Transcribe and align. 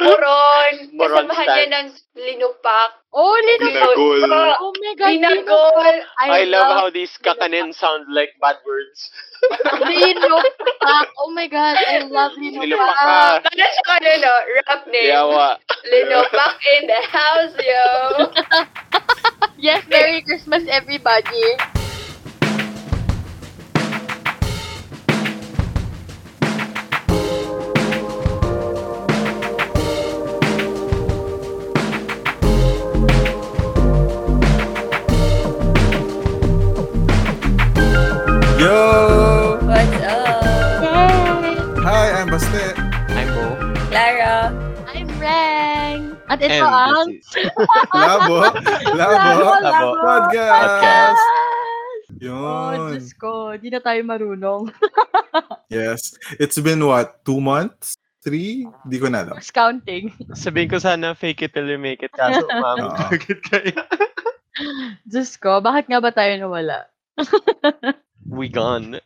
Moron. 0.00 0.72
Moron 0.94 1.26
Kasamahan 1.26 1.46
niya 1.46 1.66
ng 1.70 1.88
linupak. 2.14 2.90
Oh, 3.10 3.34
Lino. 3.34 3.66
Ginagol. 3.66 4.30
Oh 4.60 4.72
my 4.76 4.92
God. 4.94 5.10
Ginagol. 5.10 5.94
I 6.20 6.44
love 6.44 6.70
how 6.76 6.88
these 6.90 7.12
kakanin 7.18 7.74
sound 7.74 8.06
like 8.12 8.36
bad 8.40 8.60
words. 8.62 9.10
Lino. 9.88 10.38
Oh 11.18 11.30
my 11.34 11.48
God. 11.48 11.74
I 11.78 12.06
love 12.06 12.32
Lino. 12.38 12.62
Nilupak 12.62 12.94
ka. 12.94 13.42
Ano 13.42 13.64
siya 13.64 13.84
kanino? 13.86 14.32
Rap 14.62 14.82
name. 14.86 15.10
Yawa. 15.10 15.48
Linupak 15.88 16.54
in 16.78 16.82
the 16.86 17.00
house, 17.08 17.56
yo. 17.58 17.84
Yes, 19.58 19.82
Merry 19.90 20.22
Christmas, 20.22 20.62
everybody. 20.70 21.77
At 46.28 46.38
ito 46.44 46.60
And 46.60 46.68
ang... 46.68 47.08
Labo. 48.04 48.36
Labo. 48.92 49.42
Labo. 49.64 49.88
Podcast. 50.04 51.16
Oh, 51.16 51.38
Yun. 52.20 52.76
Diyos 52.96 53.10
ko. 53.16 53.56
Di 53.56 53.68
na 53.72 53.80
tayo 53.80 54.00
marunong. 54.04 54.68
Yes. 55.68 56.16
It's 56.40 56.56
been 56.56 56.80
what? 56.80 57.20
Two 57.28 57.44
months? 57.44 57.92
Three? 58.24 58.64
Di 58.88 58.96
ko 58.96 59.12
na 59.12 59.20
alam. 59.20 59.36
Who's 59.36 59.52
counting? 59.52 60.16
Sabihin 60.32 60.72
ko 60.72 60.80
sana 60.80 61.12
fake 61.12 61.44
it 61.44 61.52
till 61.52 61.68
you 61.68 61.76
make 61.76 62.00
it. 62.00 62.08
Kaso, 62.16 62.40
ma'am, 62.48 62.88
bakit 62.96 63.44
kaya? 63.44 63.84
Diyos 65.04 65.36
ko, 65.36 65.60
bakit 65.60 65.92
nga 65.92 66.00
ba 66.00 66.08
tayo 66.08 66.32
nawala? 66.40 66.88
We 68.28 68.48
gone. 68.48 68.96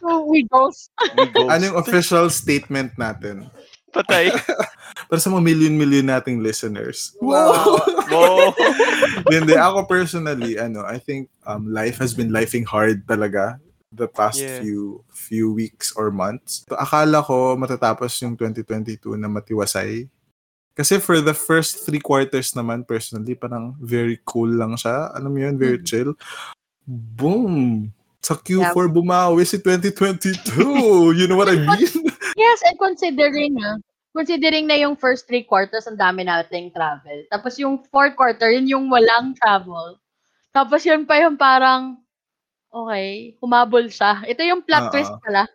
Oh, 0.00 0.24
we 0.24 0.48
ghost. 0.48 0.88
We 1.20 1.28
ghost. 1.36 1.52
Ano 1.52 1.62
yung 1.68 1.78
official 1.80 2.32
statement 2.32 2.96
natin? 2.96 3.52
Patay. 3.96 4.28
Para 5.08 5.20
sa 5.20 5.30
mga 5.30 5.44
million-million 5.44 6.04
nating 6.04 6.40
listeners. 6.40 7.16
Wow. 7.20 7.80
Wow. 8.12 8.52
Hindi, 9.32 9.56
ako 9.56 9.88
personally, 9.88 10.56
ano, 10.56 10.84
I 10.84 10.98
think 10.98 11.28
um, 11.44 11.68
life 11.70 11.96
has 11.98 12.12
been 12.12 12.28
lifing 12.28 12.64
hard 12.64 13.04
talaga 13.06 13.56
the 13.88 14.04
past 14.04 14.42
Yeah. 14.42 14.60
few 14.60 15.00
few 15.08 15.52
weeks 15.52 15.94
or 15.96 16.10
months. 16.10 16.66
So, 16.68 16.76
akala 16.76 17.24
ko 17.24 17.56
matatapos 17.56 18.12
yung 18.20 18.36
2022 18.36 19.16
na 19.16 19.30
matiwasay. 19.30 20.04
Kasi 20.76 21.00
for 21.00 21.24
the 21.24 21.32
first 21.32 21.88
three 21.88 22.02
quarters 22.02 22.52
naman, 22.52 22.84
personally, 22.84 23.32
parang 23.32 23.72
very 23.80 24.20
cool 24.28 24.52
lang 24.52 24.76
siya. 24.76 25.08
Alam 25.16 25.30
mo 25.32 25.38
yun, 25.40 25.56
very 25.56 25.80
Mm. 25.80 25.86
chill. 25.88 26.10
Boom! 26.84 27.88
Sa 28.20 28.34
Q4 28.34 28.90
bumawi 28.90 29.46
si 29.46 29.56
2022. 29.56 31.14
you 31.14 31.24
know 31.26 31.38
what 31.38 31.48
I 31.48 31.56
mean? 31.70 31.94
Yes, 32.36 32.60
and 32.68 32.76
considering 32.76 33.56
na, 33.56 33.80
considering 34.12 34.68
na 34.68 34.76
yung 34.76 34.94
first 34.94 35.24
three 35.24 35.42
quarters, 35.42 35.88
ang 35.88 35.96
dami 35.96 36.28
nating 36.28 36.70
travel. 36.76 37.24
Tapos 37.32 37.56
yung 37.56 37.80
fourth 37.88 38.12
quarter, 38.14 38.52
yun 38.52 38.68
yung 38.68 38.86
walang 38.92 39.32
travel. 39.40 39.96
Tapos 40.52 40.84
yun 40.84 41.08
pa 41.08 41.20
yung 41.20 41.40
parang, 41.40 41.96
okay, 42.68 43.36
humabol 43.40 43.88
siya. 43.88 44.20
Ito 44.28 44.44
yung 44.44 44.62
plot 44.62 44.88
Oo. 44.88 44.92
twist 44.92 45.14
pala. 45.24 45.48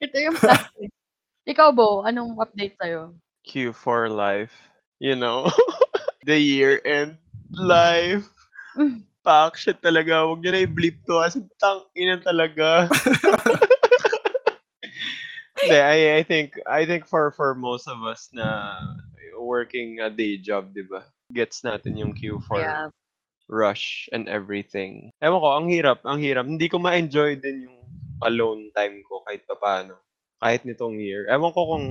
Ito 0.00 0.16
yung 0.16 0.36
plot 0.40 0.62
twist. 0.76 0.96
Ikaw, 1.44 1.68
Bo, 1.76 2.02
anong 2.08 2.40
update 2.40 2.80
sa'yo? 2.80 3.12
Q4 3.44 4.08
life. 4.08 4.56
You 5.02 5.16
know? 5.16 5.46
the 6.24 6.38
year 6.38 6.80
end 6.86 7.18
life. 7.50 8.28
Mm. 8.78 9.02
Pak, 9.22 9.54
shit 9.54 9.78
talaga. 9.78 10.26
Huwag 10.26 10.42
niyo 10.42 10.50
na 10.54 10.64
i-bleep 10.66 10.98
to 11.06 11.22
kasi 11.22 11.38
tang 11.62 11.86
ina 11.94 12.18
talaga. 12.18 12.90
Hindi, 15.62 15.78
I, 15.78 15.98
I 16.18 16.22
think 16.26 16.58
I 16.66 16.82
think 16.86 17.06
for 17.06 17.30
for 17.32 17.54
most 17.54 17.86
of 17.86 18.02
us 18.02 18.28
na 18.34 18.74
working 19.38 20.02
a 20.02 20.10
day 20.10 20.38
job, 20.38 20.74
'di 20.74 20.86
ba? 20.90 21.06
Gets 21.30 21.62
natin 21.62 21.96
yung 21.96 22.12
Q4 22.12 22.58
Yeah. 22.58 22.86
rush 23.48 24.08
and 24.12 24.26
everything. 24.28 25.12
Ewan 25.20 25.40
ko, 25.40 25.48
ang 25.54 25.68
hirap, 25.68 26.00
ang 26.08 26.18
hirap. 26.18 26.48
Hindi 26.48 26.66
ko 26.72 26.80
ma-enjoy 26.80 27.36
din 27.38 27.68
yung 27.68 27.78
alone 28.24 28.72
time 28.72 29.02
ko 29.04 29.20
kahit 29.26 29.44
papaano. 29.44 29.98
Kahit 30.40 30.64
nitong 30.64 30.98
year. 30.98 31.28
Ewan 31.28 31.52
ko 31.52 31.62
kung 31.68 31.86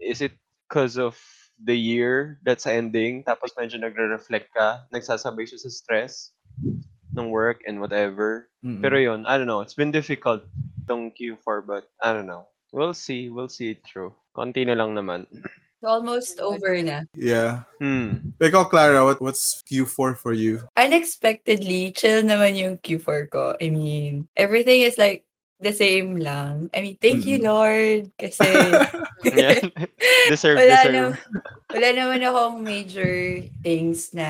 is 0.00 0.20
it 0.24 0.32
because 0.66 0.96
of 0.96 1.14
the 1.62 1.76
year 1.76 2.40
that's 2.42 2.66
ending 2.66 3.22
tapos 3.22 3.54
medyo 3.54 3.78
nagre-reflect 3.78 4.50
ka, 4.56 4.82
nagsasabay 4.90 5.46
siya 5.46 5.60
sa 5.62 5.70
stress 5.70 6.34
ng 7.14 7.30
work 7.30 7.62
and 7.68 7.78
whatever. 7.78 8.50
Mm-mm. 8.64 8.82
Pero 8.82 8.96
yun, 8.98 9.22
I 9.28 9.38
don't 9.38 9.46
know. 9.50 9.62
It's 9.62 9.76
been 9.78 9.94
difficult 9.94 10.42
tong 10.88 11.12
Q4 11.14 11.62
but 11.66 11.86
I 12.02 12.12
don't 12.12 12.26
know. 12.26 12.50
We'll 12.74 12.90
see. 12.94 13.30
We'll 13.30 13.46
see 13.48 13.78
it 13.78 13.86
through. 13.86 14.10
Konti 14.34 14.66
na 14.66 14.74
lang 14.74 14.98
naman. 14.98 15.30
Almost 15.84 16.40
over 16.40 16.74
na. 16.82 17.04
yeah. 17.14 17.68
Hmm. 17.78 18.34
Ikaw, 18.40 18.66
Clara, 18.72 19.04
what, 19.04 19.20
what's 19.20 19.62
Q4 19.68 20.16
for 20.16 20.32
you? 20.32 20.64
Unexpectedly, 20.80 21.92
chill 21.92 22.24
naman 22.24 22.56
yung 22.56 22.80
Q4 22.80 23.30
ko. 23.30 23.54
I 23.60 23.68
mean, 23.70 24.26
everything 24.34 24.80
is 24.82 24.96
like 24.98 25.22
the 25.60 25.76
same 25.76 26.16
lang. 26.16 26.72
I 26.74 26.80
mean, 26.80 26.96
thank 26.98 27.28
you, 27.28 27.38
Mm. 27.38 27.44
Lord. 27.46 28.02
Kasi 28.16 28.48
Yan. 29.28 29.70
deserve, 30.32 30.56
wala, 30.56 30.76
deserve. 30.82 30.92
na, 30.92 31.04
wala 31.68 31.88
naman 31.92 32.20
akong 32.26 32.56
major 32.64 33.44
things 33.62 34.10
na 34.16 34.28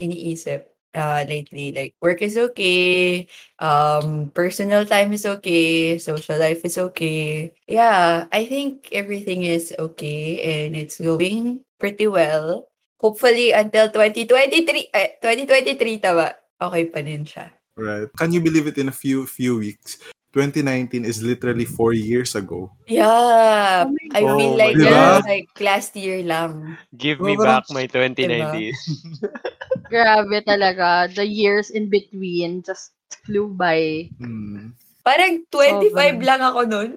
iniisip 0.00 0.64
uh, 0.96 1.22
lately. 1.28 1.70
Like, 1.76 1.92
work 2.00 2.22
is 2.24 2.36
okay. 2.50 3.28
Um, 3.60 4.32
personal 4.32 4.88
time 4.88 5.12
is 5.12 5.26
okay. 5.26 5.98
Social 6.00 6.40
life 6.40 6.64
is 6.64 6.78
okay. 6.90 7.52
Yeah, 7.68 8.26
I 8.32 8.46
think 8.48 8.88
everything 8.90 9.44
is 9.44 9.76
okay 9.78 10.40
and 10.40 10.74
it's 10.74 10.96
going 10.98 11.60
pretty 11.78 12.08
well. 12.08 12.66
Hopefully, 12.98 13.52
until 13.52 13.92
2023, 13.92 14.88
eh, 14.96 15.20
2023, 15.20 16.00
tama, 16.00 16.32
okay 16.56 16.88
pa 16.88 17.04
din 17.04 17.28
siya. 17.28 17.52
Right. 17.76 18.08
Can 18.16 18.32
you 18.32 18.40
believe 18.40 18.66
it 18.72 18.80
in 18.80 18.88
a 18.88 18.96
few 18.96 19.28
few 19.28 19.60
weeks? 19.60 20.00
2019 20.32 21.04
is 21.04 21.20
literally 21.24 21.64
four 21.64 21.92
years 21.92 22.36
ago. 22.36 22.72
Yeah, 22.88 23.84
Oh 23.84 23.92
I 24.12 24.20
feel 24.20 24.52
like 24.56 24.76
Diba? 24.76 25.20
that's 25.20 25.28
like 25.28 25.48
last 25.60 25.92
year 25.96 26.20
lang. 26.24 26.76
Give 26.96 27.20
me 27.20 27.36
Sobrang- 27.36 27.44
back 27.44 27.64
my 27.72 27.84
2019. 27.88 28.72
Grabe 29.88 30.42
talaga. 30.42 31.06
The 31.10 31.26
years 31.26 31.70
in 31.70 31.88
between 31.88 32.62
just 32.62 32.92
flew 33.26 33.50
by. 33.52 34.10
Hmm. 34.18 34.74
Parang 35.06 35.46
25 35.50 35.94
Sobrang- 35.94 36.22
lang 36.26 36.40
ako 36.42 36.60
nun. 36.66 36.90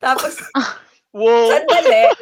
Tapos, 0.00 0.36
Whoa! 1.16 1.48
sandali, 1.48 2.12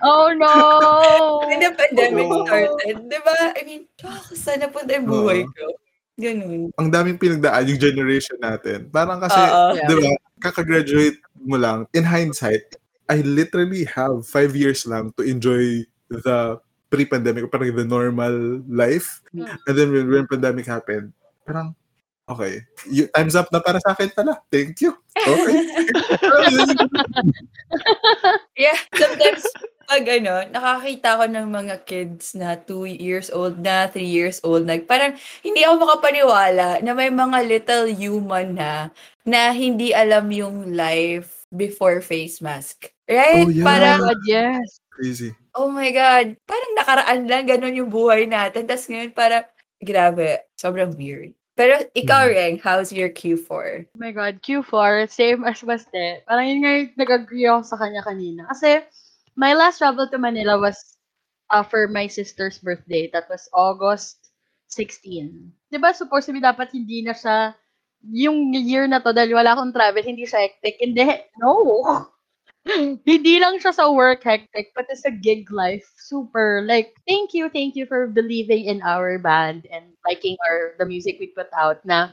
Oh 0.00 0.32
no! 0.32 1.44
when 1.44 1.60
the 1.60 1.76
pandemic 1.76 2.24
started, 2.48 2.96
di 3.04 3.18
ba? 3.20 3.36
I 3.52 3.60
mean, 3.68 3.82
ah, 4.00 4.22
saan 4.32 4.64
napunta 4.64 4.96
yung 4.96 5.04
buhay 5.04 5.44
ko? 5.44 5.76
Ganun. 6.16 6.72
Ang 6.80 6.88
daming 6.88 7.20
pinagdaan 7.20 7.68
yung 7.68 7.80
generation 7.80 8.40
natin. 8.40 8.88
Parang 8.88 9.20
kasi, 9.20 9.36
di 9.76 9.94
ba, 10.00 10.08
kakagraduate 10.40 11.20
mo 11.44 11.60
lang. 11.60 11.84
In 11.92 12.04
hindsight, 12.04 12.80
I 13.12 13.20
literally 13.20 13.84
have 13.84 14.24
five 14.24 14.56
years 14.56 14.88
lang 14.88 15.12
to 15.18 15.26
enjoy 15.26 15.84
the 16.08 16.56
pre-pandemic, 16.90 17.46
parang 17.48 17.70
the 17.72 17.86
normal 17.86 18.60
life. 18.66 19.22
Hmm. 19.30 19.46
And 19.66 19.74
then 19.78 19.88
when, 19.94 20.06
when 20.10 20.26
pandemic 20.26 20.66
happened, 20.66 21.14
parang, 21.46 21.78
okay, 22.28 22.66
you, 22.90 23.06
time's 23.14 23.38
up 23.38 23.46
na 23.54 23.62
para 23.62 23.78
sa 23.78 23.94
akin 23.94 24.10
pala. 24.10 24.42
Thank 24.50 24.82
you. 24.82 24.98
Okay. 25.16 25.54
Yeah, 28.58 28.76
sometimes, 28.92 29.46
pag 29.88 30.04
ano, 30.04 30.34
nakakita 30.52 31.16
ko 31.16 31.24
ng 31.26 31.48
mga 31.48 31.76
kids 31.88 32.36
na 32.36 32.58
2 32.58 33.00
years 33.00 33.32
old 33.32 33.56
na, 33.62 33.88
3 33.88 34.04
years 34.04 34.38
old 34.44 34.68
na, 34.68 34.76
parang 34.84 35.16
hindi 35.40 35.64
ako 35.64 35.86
makapaniwala 35.86 36.84
na 36.84 36.92
may 36.92 37.08
mga 37.08 37.38
little 37.46 37.86
human 37.88 38.58
na, 38.58 38.92
na 39.24 39.54
hindi 39.54 39.96
alam 39.96 40.28
yung 40.28 40.76
life 40.76 41.48
before 41.54 42.04
face 42.04 42.44
mask. 42.44 42.90
Right? 43.08 43.48
Oh, 43.48 43.50
yeah. 43.50 43.64
Parang, 43.64 44.00
God, 44.04 44.20
yes. 44.28 44.82
Crazy. 44.92 45.32
Oh 45.54 45.70
my 45.70 45.90
God, 45.90 46.36
parang 46.46 46.72
nakaraan 46.78 47.20
lang, 47.26 47.44
ganun 47.46 47.78
yung 47.78 47.90
buhay 47.90 48.26
natin. 48.26 48.66
Tapos 48.66 48.86
ngayon, 48.86 49.10
parang, 49.14 49.44
grabe, 49.82 50.44
sobrang 50.54 50.92
weird. 50.94 51.34
Pero 51.58 51.76
ikaw, 51.92 52.24
Hmm. 52.24 52.32
Reng, 52.32 52.56
how's 52.62 52.88
your 52.88 53.12
Q4? 53.12 53.84
Oh 53.92 54.00
my 54.00 54.14
God, 54.16 54.40
Q4, 54.40 55.10
same 55.12 55.44
as 55.44 55.60
Baste. 55.60 56.24
Parang 56.24 56.46
yun 56.48 56.64
nga 56.64 56.72
yung 56.72 56.90
nag-agree 56.96 57.44
ako 57.44 57.62
sa 57.68 57.76
kanya 57.76 58.00
kanina. 58.00 58.48
Kasi, 58.48 58.80
my 59.36 59.52
last 59.52 59.78
travel 59.78 60.08
to 60.08 60.16
Manila 60.16 60.56
was 60.56 60.96
uh, 61.52 61.60
for 61.60 61.84
my 61.88 62.08
sister's 62.08 62.56
birthday. 62.62 63.10
That 63.12 63.28
was 63.28 63.44
August 63.52 64.32
16. 64.72 65.52
Di 65.68 65.76
ba, 65.76 65.92
supposed 65.92 66.30
to 66.30 66.34
be 66.34 66.40
dapat 66.40 66.72
hindi 66.72 67.04
na 67.04 67.12
siya, 67.12 67.52
yung 68.08 68.56
year 68.56 68.88
na 68.88 69.02
to, 69.04 69.12
dahil 69.12 69.36
wala 69.36 69.52
akong 69.52 69.76
travel, 69.76 70.00
hindi 70.00 70.24
siya 70.24 70.48
hectic. 70.48 70.80
Hindi, 70.80 71.04
no. 71.36 72.08
hindi 73.08 73.40
lang 73.40 73.56
siya 73.56 73.72
sa 73.72 73.88
work 73.88 74.20
hectic, 74.20 74.76
pati 74.76 74.92
sa 74.92 75.08
gig 75.08 75.48
life. 75.48 75.86
Super. 75.96 76.60
Like, 76.64 76.92
thank 77.08 77.32
you, 77.32 77.48
thank 77.48 77.72
you 77.72 77.86
for 77.88 78.06
believing 78.06 78.68
in 78.68 78.84
our 78.84 79.16
band 79.18 79.64
and 79.72 79.96
liking 80.04 80.36
our 80.44 80.76
the 80.76 80.84
music 80.84 81.16
we 81.16 81.32
put 81.32 81.48
out 81.56 81.80
na 81.88 82.12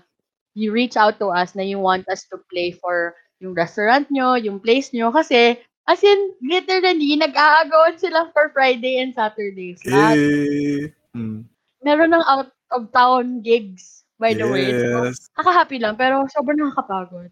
you 0.55 0.71
reach 0.71 0.95
out 0.95 1.19
to 1.19 1.29
us 1.29 1.53
na 1.53 1.61
you 1.61 1.77
want 1.77 2.07
us 2.07 2.25
to 2.31 2.39
play 2.49 2.71
for 2.71 3.13
yung 3.43 3.53
restaurant 3.53 4.09
nyo, 4.09 4.33
yung 4.39 4.57
place 4.57 4.89
nyo. 4.95 5.11
Kasi, 5.11 5.59
as 5.85 6.01
in, 6.01 6.33
literally, 6.41 7.13
nag-aagawan 7.19 7.99
sila 7.99 8.31
for 8.33 8.49
Friday 8.55 8.97
and 9.03 9.13
Saturdays. 9.13 9.83
Lahat. 9.85 10.17
Eh, 10.17 10.89
mm. 11.13 11.45
Meron 11.85 12.11
ng 12.15 12.25
out 12.25 12.49
of 12.73 12.89
town 12.95 13.45
gigs, 13.45 14.07
by 14.17 14.33
the 14.33 14.47
way. 14.49 14.73
So, 14.73 15.11
Yes. 15.11 15.29
nakaka-happy 15.37 15.77
lang, 15.77 15.95
pero 15.99 16.25
sobrang 16.33 16.57
nakakapagod. 16.57 17.29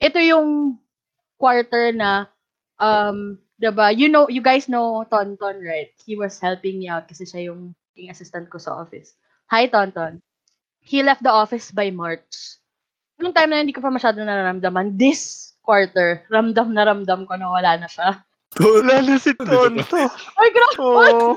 Ito 0.00 0.18
yung 0.24 0.80
quarter 1.42 1.90
na, 1.90 2.30
um, 2.78 3.42
diba, 3.58 3.90
you 3.90 4.06
know, 4.06 4.30
you 4.30 4.38
guys 4.38 4.70
know 4.70 5.02
Tonton, 5.10 5.58
right? 5.58 5.90
He 6.06 6.14
was 6.14 6.38
helping 6.38 6.78
me 6.78 6.86
out 6.86 7.10
kasi 7.10 7.26
siya 7.26 7.50
yung, 7.50 7.74
yung 7.98 8.14
assistant 8.14 8.46
ko 8.46 8.62
sa 8.62 8.78
office. 8.78 9.18
Hi, 9.50 9.66
Tonton. 9.66 10.22
He 10.78 11.02
left 11.02 11.26
the 11.26 11.34
office 11.34 11.74
by 11.74 11.90
March. 11.90 12.62
Nung 13.18 13.34
time 13.34 13.50
na 13.50 13.58
hindi 13.58 13.74
ko 13.74 13.82
pa 13.82 13.90
masyado 13.90 14.22
nararamdaman, 14.22 14.94
this 14.94 15.54
quarter, 15.66 16.22
ramdam 16.30 16.70
na 16.70 16.86
ramdam 16.86 17.26
ko 17.26 17.34
na 17.34 17.50
wala 17.50 17.74
na 17.78 17.90
siya. 17.90 18.22
Wala 18.60 19.00
na 19.00 19.16
si 19.16 19.32
Tonto. 19.32 20.00
Ay, 20.36 20.48
grabe! 20.52 20.76
Oh. 20.76 21.32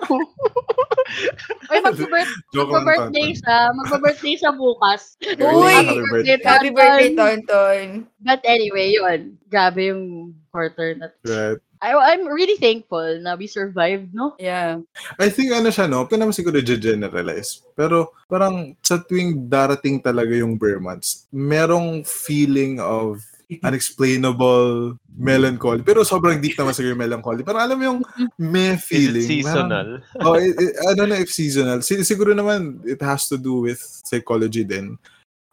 Ay, 1.72 1.80
mag-birthday 1.80 3.32
Tonton. 3.32 3.40
siya. 3.40 3.58
Mag-birthday 3.72 4.36
siya 4.36 4.52
bukas. 4.52 5.16
Uy! 5.24 5.72
Happy 5.72 6.00
birthday. 6.12 6.38
Happy 6.44 6.70
birthday, 6.76 7.10
Tonton. 7.16 7.88
But 8.20 8.44
anyway, 8.44 8.92
yun. 8.92 9.40
Grabe 9.48 9.96
yung 9.96 10.36
quarter 10.52 11.00
na. 11.00 11.08
Right. 11.24 11.60
I, 11.86 11.92
I'm 11.94 12.26
really 12.28 12.58
thankful 12.58 13.20
na 13.22 13.36
we 13.36 13.48
survived, 13.48 14.10
no? 14.12 14.34
Yeah. 14.40 14.82
I 15.20 15.30
think 15.30 15.54
ano 15.54 15.70
siya, 15.70 15.86
no? 15.86 16.08
Ito 16.08 16.18
naman 16.18 16.34
siguro 16.34 16.60
generalize. 16.60 17.62
Pero 17.78 18.16
parang 18.28 18.76
sa 18.82 19.00
tuwing 19.00 19.48
darating 19.48 20.02
talaga 20.02 20.34
yung 20.34 20.58
bare 20.58 20.82
months, 20.82 21.30
merong 21.30 22.02
feeling 22.04 22.82
of 22.82 23.22
unexplainable 23.68 24.98
melancholy. 25.18 25.84
Pero 25.84 26.04
sobrang 26.04 26.42
deep 26.42 26.58
naman 26.58 26.74
siguro 26.74 26.94
yung 26.94 27.04
melancholy. 27.06 27.42
Parang 27.44 27.64
alam 27.66 27.78
mo 27.78 27.84
yung 27.84 28.02
may 28.38 28.76
Is 28.76 28.82
it 28.82 28.86
feeling. 28.86 29.28
seasonal? 29.30 29.88
Parang, 30.18 30.26
oh, 30.26 30.36
it, 30.36 30.54
it, 30.58 30.74
I 30.88 30.94
don't 30.94 31.10
know 31.10 31.20
if 31.20 31.32
seasonal. 31.32 31.82
Si- 31.82 32.04
siguro 32.04 32.34
naman 32.34 32.82
it 32.84 33.02
has 33.02 33.30
to 33.30 33.38
do 33.38 33.66
with 33.66 33.80
psychology 33.80 34.64
din. 34.64 34.98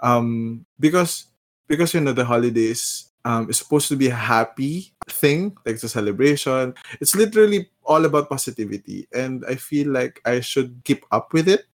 Um, 0.02 0.62
because 0.80 1.30
because 1.70 1.94
you 1.94 2.02
know 2.02 2.12
the 2.12 2.26
holidays 2.26 3.12
um, 3.24 3.48
is 3.48 3.58
supposed 3.58 3.88
to 3.88 3.96
be 3.96 4.08
a 4.08 4.14
happy 4.14 4.92
thing, 5.08 5.56
like 5.64 5.76
it's 5.76 5.84
a 5.84 5.88
celebration. 5.88 6.74
It's 7.00 7.14
literally 7.14 7.70
all 7.84 8.04
about 8.04 8.28
positivity, 8.28 9.06
and 9.14 9.44
I 9.48 9.54
feel 9.54 9.88
like 9.90 10.20
I 10.24 10.40
should 10.40 10.82
keep 10.84 11.04
up 11.10 11.32
with 11.32 11.48
it. 11.48 11.66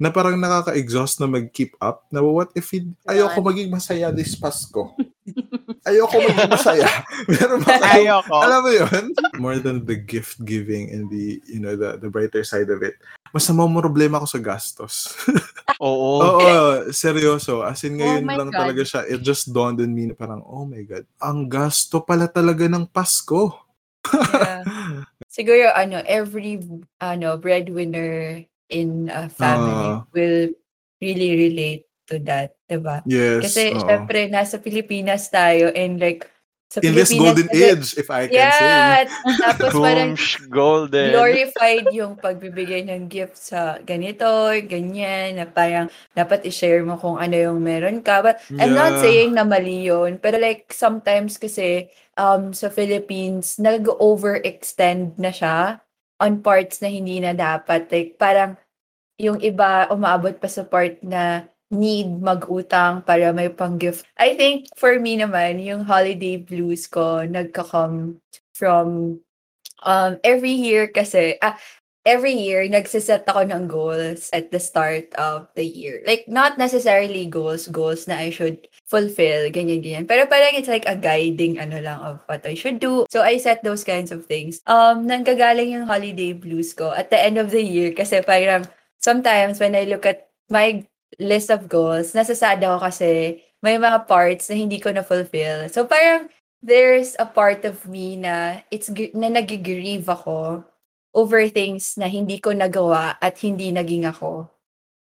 Na 0.00 0.08
parang 0.08 0.40
nakaka-exhaust 0.40 1.20
na 1.20 1.28
mag-keep 1.28 1.76
up. 1.76 2.08
Na 2.08 2.24
what 2.24 2.48
if 2.56 2.72
it, 2.72 2.88
ayoko 3.04 3.44
maging 3.44 3.68
masaya 3.68 4.08
this 4.08 4.32
Pasko? 4.32 4.96
ayoko 5.88 6.16
maging 6.24 6.48
masaya. 6.48 6.88
Meron 7.28 7.60
ba 7.60 7.76
kayo- 7.76 8.24
Ayoko. 8.24 8.36
alam 8.40 8.60
mo 8.64 8.70
yun? 8.72 9.04
More 9.36 9.60
than 9.60 9.84
the 9.84 10.00
gift 10.00 10.40
giving 10.48 10.88
and 10.88 11.12
the, 11.12 11.36
you 11.44 11.60
know, 11.60 11.76
the, 11.76 12.00
the 12.00 12.08
brighter 12.08 12.40
side 12.40 12.72
of 12.72 12.80
it. 12.80 12.96
Mas 13.30 13.46
problema 13.46 14.18
ako 14.18 14.26
sa 14.26 14.40
gastos. 14.42 15.14
Oo. 15.84 16.18
Oo, 16.18 16.90
seryoso. 16.90 17.62
As 17.62 17.84
in, 17.86 18.00
ngayon 18.00 18.26
Oh 18.26 18.36
lang 18.40 18.50
God. 18.50 18.60
talaga 18.66 18.82
siya. 18.82 19.00
It 19.06 19.22
just 19.22 19.54
dawned 19.54 19.78
on 19.78 19.92
me 19.94 20.10
na 20.10 20.16
parang, 20.18 20.42
oh 20.42 20.66
my 20.66 20.82
God, 20.82 21.06
ang 21.22 21.46
gasto 21.46 22.02
pala 22.02 22.26
talaga 22.26 22.66
ng 22.66 22.88
Pasko. 22.90 23.54
Yeah. 24.34 24.64
Siguro, 25.30 25.70
ano, 25.70 26.02
every, 26.10 26.58
ano, 26.98 27.38
breadwinner 27.38 28.49
in 28.70 29.10
a 29.10 29.26
family 29.28 30.00
Ah. 30.00 30.06
will 30.14 30.50
really 30.98 31.30
relate 31.36 31.84
to 32.06 32.18
that, 32.24 32.54
diba? 32.64 33.02
Yes. 33.04 33.50
Kasi, 33.50 33.74
oo. 33.74 33.82
syempre, 33.82 34.26
nasa 34.26 34.56
Pilipinas 34.56 35.28
tayo 35.28 35.70
and 35.70 35.98
like, 35.98 36.26
sa 36.70 36.78
In 36.86 36.94
this 36.94 37.10
golden 37.10 37.50
kasi- 37.50 37.66
age, 37.66 37.86
if 37.98 38.06
I 38.06 38.30
can 38.30 38.46
say. 38.46 38.62
Yeah! 38.62 39.02
Tapos 39.42 39.74
parang 39.74 40.14
golden. 40.46 41.10
glorified 41.10 41.90
yung 41.90 42.14
pagbibigay 42.14 42.86
ng 42.86 43.10
gift 43.10 43.42
sa 43.42 43.82
ganito, 43.82 44.22
ganyan, 44.70 45.34
na 45.34 45.50
parang 45.50 45.90
dapat 46.14 46.46
i-share 46.46 46.86
mo 46.86 46.94
kung 46.94 47.18
ano 47.18 47.34
yung 47.34 47.58
meron 47.58 47.98
ka. 47.98 48.22
But 48.22 48.38
I'm 48.54 48.70
not 48.70 48.98
Yeah. 48.98 49.02
saying 49.02 49.30
na 49.34 49.42
mali 49.42 49.90
yun, 49.90 50.22
pero 50.22 50.38
like 50.38 50.70
sometimes 50.70 51.42
kasi 51.42 51.90
um, 52.14 52.54
sa 52.54 52.70
Philippines, 52.70 53.58
nag-overextend 53.58 55.18
na 55.18 55.34
siya 55.34 55.82
on 56.20 56.44
parts 56.44 56.84
na 56.84 56.92
hindi 56.92 57.18
na 57.18 57.32
dapat. 57.32 57.88
Like 57.88 58.20
parang 58.20 58.60
yung 59.20 59.40
iba 59.40 59.88
umaabot 59.88 60.36
pa 60.36 60.48
sa 60.48 60.64
part 60.64 61.00
na 61.00 61.48
need 61.70 62.10
mag-utang 62.10 63.00
para 63.06 63.30
may 63.30 63.46
pang-gift. 63.48 64.02
I 64.18 64.34
think 64.34 64.66
for 64.74 64.98
me 64.98 65.14
naman, 65.16 65.62
yung 65.62 65.86
holiday 65.86 66.36
blues 66.36 66.90
ko 66.90 67.22
nagka-come 67.22 68.18
from 68.52 69.18
um, 69.86 70.12
every 70.26 70.52
year 70.52 70.90
kasi, 70.90 71.38
ah, 71.38 71.54
every 72.08 72.32
year, 72.32 72.64
nagsiset 72.64 73.28
ako 73.28 73.44
ng 73.52 73.68
goals 73.68 74.32
at 74.32 74.48
the 74.50 74.60
start 74.60 75.12
of 75.20 75.48
the 75.54 75.64
year. 75.64 76.00
Like, 76.06 76.24
not 76.28 76.56
necessarily 76.56 77.26
goals, 77.26 77.68
goals 77.68 78.08
na 78.08 78.16
I 78.16 78.30
should 78.30 78.68
fulfill, 78.88 79.52
ganyan, 79.52 79.84
ganyan. 79.84 80.08
Pero 80.08 80.24
parang 80.24 80.56
it's 80.56 80.70
like 80.70 80.88
a 80.88 80.96
guiding 80.96 81.60
ano 81.60 81.80
lang 81.80 82.00
of 82.00 82.24
what 82.24 82.44
I 82.48 82.56
should 82.56 82.80
do. 82.80 83.04
So, 83.12 83.20
I 83.20 83.36
set 83.36 83.60
those 83.62 83.84
kinds 83.84 84.12
of 84.12 84.24
things. 84.24 84.64
Um, 84.64 85.04
nanggagaling 85.04 85.76
yung 85.76 85.86
holiday 85.86 86.32
blues 86.32 86.72
ko 86.72 86.92
at 86.92 87.12
the 87.12 87.20
end 87.20 87.36
of 87.36 87.52
the 87.52 87.62
year 87.62 87.92
kasi 87.92 88.24
parang 88.24 88.64
sometimes 89.00 89.60
when 89.60 89.76
I 89.76 89.84
look 89.84 90.08
at 90.08 90.32
my 90.48 90.84
list 91.20 91.52
of 91.52 91.68
goals, 91.68 92.16
nasasad 92.16 92.64
ako 92.64 92.88
kasi 92.88 93.42
may 93.60 93.76
mga 93.76 94.08
parts 94.08 94.48
na 94.48 94.56
hindi 94.56 94.80
ko 94.80 94.88
na-fulfill. 94.88 95.68
So, 95.68 95.84
parang 95.84 96.32
there's 96.64 97.16
a 97.20 97.24
part 97.28 97.64
of 97.64 97.84
me 97.88 98.16
na 98.16 98.64
it's 98.72 98.88
na 99.16 99.28
nagigrieve 99.32 100.08
ako 100.08 100.64
over 101.14 101.46
things 101.50 101.98
na 101.98 102.06
hindi 102.06 102.38
ko 102.38 102.54
nagawa 102.54 103.18
at 103.18 103.38
hindi 103.42 103.70
naging 103.74 104.06
ako. 104.06 104.46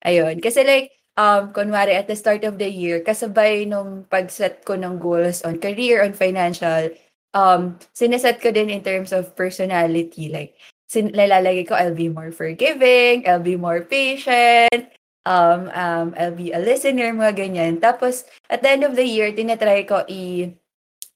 Ayun. 0.06 0.40
Kasi 0.42 0.64
like, 0.64 0.96
um, 1.20 1.52
kunwari 1.52 1.94
at 1.94 2.08
the 2.08 2.16
start 2.16 2.44
of 2.48 2.58
the 2.58 2.70
year, 2.70 3.04
kasabay 3.04 3.68
nung 3.68 4.08
pag-set 4.08 4.64
ko 4.64 4.80
ng 4.80 4.98
goals 4.98 5.44
on 5.44 5.60
career, 5.60 6.02
on 6.02 6.16
financial, 6.16 6.90
um, 7.36 7.78
sineset 7.94 8.40
ko 8.40 8.50
din 8.56 8.72
in 8.72 8.82
terms 8.82 9.12
of 9.12 9.36
personality. 9.36 10.32
Like, 10.32 10.56
sin 10.90 11.12
nalalagay 11.14 11.68
ko, 11.68 11.76
I'll 11.76 11.94
be 11.98 12.10
more 12.10 12.32
forgiving, 12.32 13.28
I'll 13.28 13.44
be 13.44 13.60
more 13.60 13.86
patient, 13.86 14.90
um, 15.28 15.70
um, 15.76 16.16
I'll 16.18 16.34
be 16.34 16.50
a 16.56 16.60
listener, 16.64 17.14
mga 17.14 17.38
ganyan. 17.38 17.74
Tapos, 17.78 18.26
at 18.50 18.66
the 18.66 18.70
end 18.74 18.84
of 18.88 18.96
the 18.98 19.06
year, 19.06 19.30
tinatry 19.30 19.86
ko 19.86 20.02
i- 20.10 20.56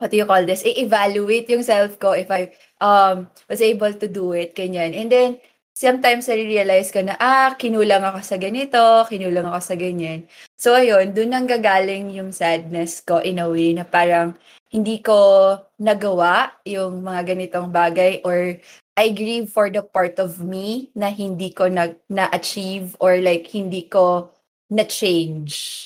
what 0.04 0.12
do 0.12 0.20
you 0.20 0.28
call 0.28 0.44
this? 0.44 0.68
I-evaluate 0.68 1.48
yung 1.48 1.64
self 1.64 1.96
ko 1.96 2.12
if 2.12 2.28
I 2.28 2.52
um 2.84 3.32
was 3.48 3.64
able 3.64 3.96
to 3.96 4.08
do 4.12 4.36
it, 4.36 4.52
ganyan. 4.52 4.92
And 4.92 5.08
then, 5.08 5.40
sometimes 5.72 6.28
I-realize 6.28 6.92
ko 6.92 7.02
na, 7.02 7.16
ah, 7.18 7.56
kinulang 7.56 8.04
ako 8.04 8.20
sa 8.20 8.36
ganito, 8.36 9.08
kinulang 9.08 9.48
ako 9.48 9.60
sa 9.64 9.76
ganyan. 9.80 10.28
So, 10.60 10.76
ayun, 10.76 11.16
dun 11.16 11.32
nang 11.32 11.48
gagaling 11.48 12.12
yung 12.12 12.36
sadness 12.36 13.00
ko 13.00 13.24
in 13.24 13.40
a 13.40 13.48
way 13.48 13.72
na 13.72 13.88
parang 13.88 14.36
hindi 14.70 15.00
ko 15.00 15.56
nagawa 15.80 16.52
yung 16.68 17.02
mga 17.02 17.34
ganitong 17.36 17.72
bagay 17.72 18.22
or 18.28 18.60
I 18.94 19.10
grieve 19.10 19.50
for 19.50 19.74
the 19.74 19.82
part 19.82 20.22
of 20.22 20.38
me 20.38 20.94
na 20.94 21.10
hindi 21.10 21.50
ko 21.50 21.66
na, 21.66 21.98
na-achieve 22.06 22.94
or 23.02 23.18
like 23.18 23.50
hindi 23.50 23.90
ko 23.90 24.30
na-change. 24.70 25.86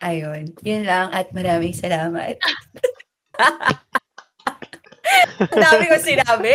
Ayun. 0.00 0.56
Yun 0.64 0.88
lang 0.88 1.12
at 1.12 1.28
maraming 1.36 1.76
salamat. 1.76 2.40
Ang 5.40 5.62
dami 5.62 5.84
ko 5.90 5.96
sinabi. 5.98 6.52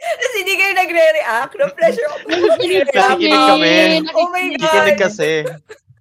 Tapos 0.00 0.34
hindi 0.38 0.54
kayo 0.56 0.72
nagre-react. 0.72 1.52
No 1.58 1.68
pleasure 1.74 2.06
ako. 2.08 2.24
Nakikinig 2.30 2.90
kami. 2.94 3.30
Oh 4.14 4.30
my 4.32 4.46
God. 4.56 4.62
Kikinig 4.62 4.98
kasi. 4.98 5.30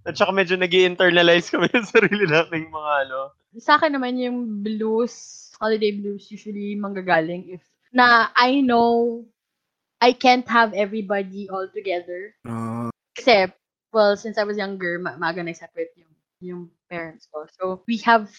At 0.07 0.15
saka 0.15 0.31
medyo 0.31 0.55
nag 0.55 0.71
internalize 0.71 1.51
kami 1.51 1.67
ng 1.69 1.85
sarili 1.85 2.25
naming 2.25 2.71
mga 2.71 2.91
ano. 3.05 3.35
Sa 3.59 3.75
akin 3.75 3.97
naman 3.97 4.15
yung 4.21 4.63
blues, 4.63 5.49
holiday 5.59 5.91
blues, 5.91 6.31
usually 6.31 6.77
manggagaling 6.77 7.51
if 7.51 7.61
na 7.91 8.29
I 8.37 8.61
know 8.61 9.25
I 9.99 10.15
can't 10.15 10.47
have 10.47 10.71
everybody 10.73 11.49
all 11.51 11.67
together. 11.67 12.31
Ah, 12.47 12.87
Kasi, 13.17 13.51
well, 13.91 14.15
since 14.15 14.39
I 14.39 14.47
was 14.47 14.55
younger, 14.55 14.95
ma 14.95 15.19
maaga 15.19 15.43
nag-separate 15.43 15.91
yung, 15.99 16.13
yung 16.39 16.61
parents 16.87 17.27
ko. 17.27 17.43
So, 17.59 17.83
we 17.83 17.99
have 18.07 18.31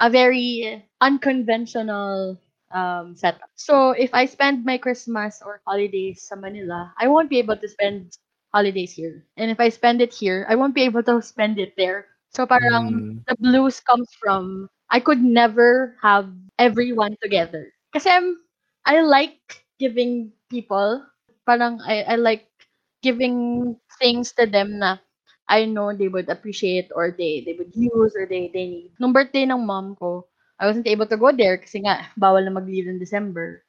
a 0.00 0.10
very 0.10 0.84
unconventional 1.00 2.38
um, 2.72 3.14
setup. 3.16 3.50
So, 3.54 3.90
if 3.90 4.12
I 4.14 4.26
spend 4.26 4.64
my 4.64 4.78
Christmas 4.78 5.42
or 5.44 5.60
holidays 5.66 6.22
sa 6.22 6.36
Manila, 6.36 6.92
I 6.98 7.08
won't 7.08 7.30
be 7.30 7.38
able 7.38 7.56
to 7.56 7.68
spend 7.68 8.16
holidays 8.52 8.92
here. 8.92 9.24
And 9.36 9.50
if 9.50 9.60
I 9.60 9.68
spend 9.68 10.00
it 10.00 10.12
here, 10.14 10.46
I 10.48 10.54
won't 10.56 10.74
be 10.74 10.82
able 10.84 11.02
to 11.04 11.22
spend 11.22 11.58
it 11.58 11.74
there. 11.76 12.06
So, 12.34 12.46
parang 12.46 13.02
mm, 13.02 13.24
the 13.26 13.36
blues 13.40 13.80
comes 13.80 14.08
from 14.20 14.68
I 14.90 15.00
could 15.00 15.22
never 15.22 15.96
have 16.02 16.30
everyone 16.58 17.16
together. 17.22 17.72
Kasi 17.92 18.10
I'm, 18.10 18.36
I 18.84 19.00
like 19.02 19.64
giving 19.78 20.32
people, 20.50 21.04
parang 21.46 21.80
I, 21.82 22.02
I 22.04 22.14
like 22.16 22.48
giving 23.02 23.76
things 24.00 24.32
to 24.36 24.46
them 24.46 24.78
na 24.78 24.98
I 25.48 25.64
know 25.64 25.96
they 25.96 26.08
would 26.08 26.28
appreciate 26.28 26.92
or 26.94 27.10
they 27.10 27.42
they 27.44 27.56
would 27.56 27.72
use 27.72 28.12
or 28.14 28.28
they 28.28 28.52
they 28.52 28.66
need. 28.68 28.90
Nung 29.00 29.16
birthday 29.16 29.48
ng 29.48 29.64
mom 29.64 29.96
ko, 29.96 30.28
I 30.60 30.68
wasn't 30.68 30.86
able 30.86 31.08
to 31.08 31.16
go 31.16 31.32
there 31.32 31.56
kasi 31.56 31.82
nga 31.82 32.08
bawal 32.20 32.44
na 32.44 32.52
mag-leave 32.52 32.86
in 32.86 33.00
December. 33.00 33.64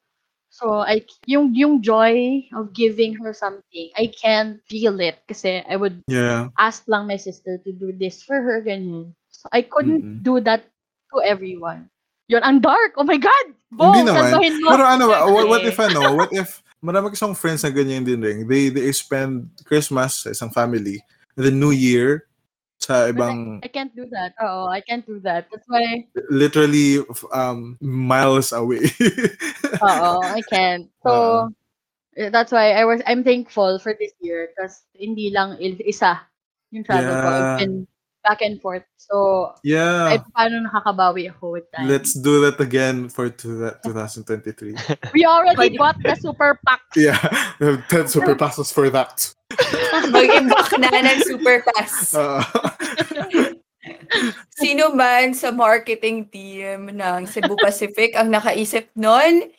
So 0.50 0.82
I 0.82 1.06
yung 1.30 1.54
yung 1.54 1.80
joy 1.86 2.50
of 2.58 2.74
giving 2.74 3.14
her 3.22 3.32
something, 3.32 3.94
I 3.96 4.10
can 4.10 4.60
feel 4.66 4.98
it 5.00 5.22
kasi 5.30 5.62
I 5.64 5.78
would 5.78 6.02
Yeah. 6.10 6.50
ask 6.58 6.84
lang 6.90 7.06
my 7.08 7.22
sister 7.22 7.62
to 7.62 7.72
do 7.72 7.94
this 7.94 8.26
for 8.26 8.42
her 8.42 8.60
ganyan. 8.60 9.14
So 9.30 9.48
I 9.54 9.62
couldn't 9.64 10.04
Mm-mm. 10.04 10.26
do 10.26 10.42
that 10.44 10.66
to 11.14 11.22
everyone. 11.22 11.88
Yun, 12.30 12.46
ang 12.46 12.62
dark. 12.62 12.94
Oh 12.98 13.06
my 13.06 13.18
God! 13.18 13.46
Bo, 13.74 13.90
Hindi 13.94 14.10
naman. 14.10 14.38
mo. 14.38 14.70
Pero 14.74 14.84
ano, 14.86 15.04
ba, 15.10 15.26
what, 15.30 15.46
what 15.50 15.64
if 15.66 15.78
ano, 15.82 16.02
what 16.14 16.30
if 16.34 16.62
marami 16.82 17.14
kasong 17.14 17.38
friends 17.38 17.62
na 17.66 17.74
ganyan 17.74 18.06
din 18.06 18.22
rin. 18.22 18.38
They 18.46 18.70
they 18.70 18.90
spend 18.94 19.50
Christmas 19.66 20.26
sa 20.26 20.34
isang 20.34 20.50
family, 20.54 21.02
then 21.36 21.60
New 21.60 21.72
Year 21.72 22.30
sa 22.80 23.12
ibang 23.12 23.60
I 23.62 23.68
can't 23.68 23.92
do 23.92 24.08
that. 24.16 24.34
Oh, 24.40 24.72
I 24.72 24.80
can't 24.80 25.06
do 25.06 25.20
that. 25.28 25.52
That's 25.52 25.68
why, 25.68 26.08
literally 26.32 27.04
um 27.36 27.78
miles 27.84 28.56
away. 28.56 28.88
oh, 29.84 30.24
I 30.24 30.42
can't. 30.48 30.88
So, 31.04 31.52
eh, 32.16 32.32
that's 32.32 32.52
why 32.52 32.72
I 32.72 32.86
was, 32.86 33.04
I'm 33.06 33.24
thankful 33.24 33.80
for 33.80 33.94
this 34.00 34.16
year 34.24 34.50
because 34.56 34.84
hindi 34.96 35.30
lang 35.30 35.60
isa 35.60 36.24
yung 36.72 36.84
travel 36.88 37.12
ko. 37.12 37.28
I've 37.28 37.60
been 37.60 37.88
back 38.24 38.42
and 38.42 38.62
forth. 38.62 38.84
So, 38.98 39.56
yeah. 39.64 40.16
kahit 40.16 40.24
paano 40.32 40.56
nakakabawi 40.68 41.32
ako 41.32 41.60
with 41.60 41.68
time. 41.72 41.88
Let's 41.88 42.14
do 42.14 42.40
that 42.48 42.60
again 42.60 43.10
for 43.10 43.30
two, 43.30 43.72
2023. 43.84 44.76
We 45.14 45.26
already 45.26 45.78
bought 45.82 45.98
the 46.04 46.16
super 46.16 46.60
pack. 46.68 46.82
yeah. 46.96 47.20
We 47.60 47.66
have 47.76 47.88
10 47.88 48.08
super 48.08 48.36
passes 48.36 48.72
for 48.72 48.90
that. 48.92 49.34
Mag-imbak 50.16 50.70
na 50.80 50.90
ng 50.94 51.20
super. 51.26 51.64
Uh, 52.16 52.44
Sino 54.62 54.92
man 54.94 55.34
sa 55.34 55.54
marketing 55.54 56.28
team 56.30 56.94
ng 56.94 57.20
Cebu 57.30 57.56
Pacific 57.60 58.14
ang 58.18 58.34
nakaisip 58.34 58.90
nun, 58.98 59.50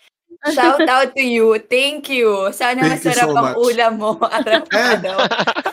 shout 0.52 0.82
out 0.88 1.12
to 1.14 1.24
you. 1.24 1.56
Thank 1.70 2.10
you. 2.10 2.50
Sana 2.52 2.84
Thank 2.84 3.04
you 3.04 3.10
masarap 3.10 3.28
so 3.28 3.36
ang 3.36 3.46
much. 3.52 3.56
ulam 3.60 3.92
mo 4.00 4.10
araw-araw. 4.20 5.18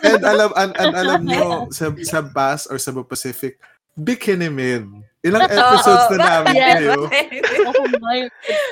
and 0.03 0.23
alam 0.23 0.49
and, 0.55 0.71
and 0.77 0.93
alam 0.95 1.21
nyo, 1.25 1.67
sa, 1.71 1.91
sa 2.03 2.19
BAS 2.21 2.67
or 2.67 2.77
sa 2.77 2.91
Pacific, 3.03 3.59
Bikini 3.97 4.51
Men. 4.51 5.03
Ilang 5.25 5.49
episodes 5.49 6.07
na 6.13 6.15
Oo, 6.15 6.23
namin 6.23 6.53
yes. 6.55 6.63
kayo. 6.77 6.93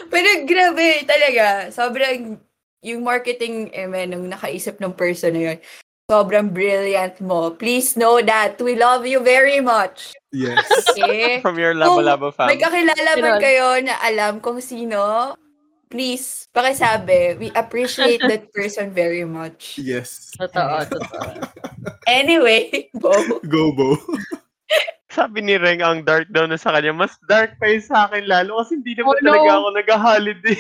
Pero 0.07 0.29
grabe 0.45 0.87
talaga. 1.03 1.45
Sobrang 1.73 2.39
yung 2.85 3.01
marketing 3.01 3.73
eh, 3.73 3.89
man, 3.89 4.13
nung 4.13 4.29
nakaisip 4.29 4.77
ng 4.77 4.93
person 4.93 5.33
na 5.33 5.41
yun, 5.51 5.57
sobrang 6.05 6.53
brilliant 6.53 7.17
mo. 7.17 7.49
Please 7.49 7.97
know 7.97 8.21
that. 8.21 8.61
We 8.61 8.77
love 8.77 9.09
you 9.09 9.19
very 9.19 9.57
much. 9.57 10.13
Yes. 10.29 10.61
Okay? 10.93 11.41
From 11.45 11.57
your 11.57 11.73
Kung 11.73 11.81
Labo-Labo 12.05 12.29
May 12.45 12.55
family. 12.55 12.61
kakilala 12.61 13.11
man 13.17 13.35
kayo 13.41 13.81
na 13.81 13.97
alam 13.99 14.37
kung 14.37 14.61
sino, 14.61 15.33
please, 15.89 16.45
pakisabi. 16.53 17.41
We 17.41 17.49
appreciate 17.51 18.21
that 18.21 18.51
person 18.55 18.93
very 18.93 19.25
much. 19.25 19.81
Yes. 19.81 20.29
Totoo, 20.37 20.85
totoo. 20.85 21.41
Anyway, 22.05 22.69
Bo. 23.01 23.09
Go, 23.49 23.73
Bo. 23.73 23.97
Sabi 25.09 25.39
ni 25.39 25.55
Reng, 25.55 25.79
ang 25.79 26.03
dark 26.03 26.27
daw 26.27 26.43
na 26.43 26.59
sa 26.59 26.69
kanya. 26.69 26.91
Mas 26.91 27.15
dark 27.25 27.55
pa 27.57 27.65
yun 27.65 27.79
sa 27.79 28.05
akin 28.05 28.27
lalo 28.27 28.59
kasi 28.59 28.75
hindi 28.77 28.93
naman 28.93 29.15
Oh, 29.15 29.21
no. 29.23 29.27
talaga 29.31 29.49
ako 29.55 29.67
nag-holiday. 29.73 30.59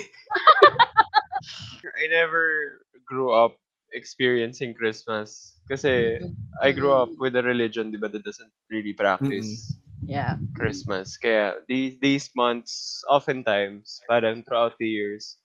I 1.93 2.07
never 2.09 2.81
grew 3.05 3.31
up 3.31 3.55
experiencing 3.93 4.73
Christmas. 4.73 5.59
Kasi 5.69 6.19
I 6.61 6.71
grew 6.71 6.93
up 6.93 7.09
with 7.17 7.35
a 7.35 7.43
religion, 7.43 7.91
di 7.91 7.97
ba, 7.97 8.09
that 8.09 8.23
doesn't 8.23 8.51
really 8.69 8.93
practice 8.93 9.73
Yeah. 10.05 10.37
Christmas. 10.53 11.17
Kaya 11.17 11.65
these, 11.65 11.97
these 11.97 12.29
months, 12.37 13.01
oftentimes, 13.09 14.01
parang 14.05 14.45
throughout 14.45 14.77
the 14.77 14.85
years, 14.85 15.37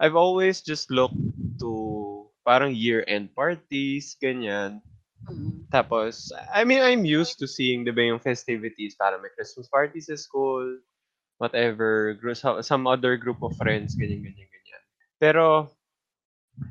I've 0.00 0.16
always 0.16 0.62
just 0.64 0.88
looked 0.88 1.18
to 1.60 2.30
parang 2.46 2.72
year-end 2.72 3.34
parties, 3.36 4.16
ganyan. 4.16 4.80
Mm. 5.28 5.68
Tapos, 5.68 6.32
I 6.54 6.64
mean, 6.64 6.80
I'm 6.80 7.04
used 7.04 7.36
to 7.42 7.46
seeing, 7.50 7.84
di 7.84 7.92
ba, 7.92 8.00
yung 8.00 8.22
festivities, 8.22 8.96
para 8.96 9.20
may 9.20 9.28
Christmas 9.36 9.68
parties 9.68 10.08
sa 10.08 10.16
school, 10.16 10.64
whatever, 11.36 12.16
gr- 12.16 12.38
so- 12.38 12.62
some 12.64 12.88
other 12.88 13.20
group 13.20 13.42
of 13.44 13.52
friends, 13.60 13.92
ganyan, 13.98 14.24
ganyan, 14.24 14.48
ganyan. 14.48 14.82
Pero, 15.20 15.68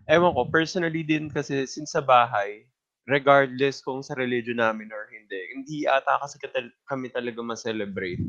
ewan 0.08 0.34
ko, 0.34 0.48
personally 0.48 1.04
din 1.04 1.28
kasi, 1.30 1.66
since 1.68 1.94
sa 1.94 2.04
bahay, 2.04 2.66
regardless 3.08 3.80
kung 3.80 4.04
sa 4.04 4.16
religion 4.20 4.60
namin 4.60 4.92
or 4.92 5.08
hindi, 5.08 5.40
hindi 5.56 5.78
ata 5.88 6.20
kasi 6.20 6.36
katal- 6.44 6.76
kami 6.92 7.08
talaga 7.08 7.40
ma-celebrate 7.40 8.20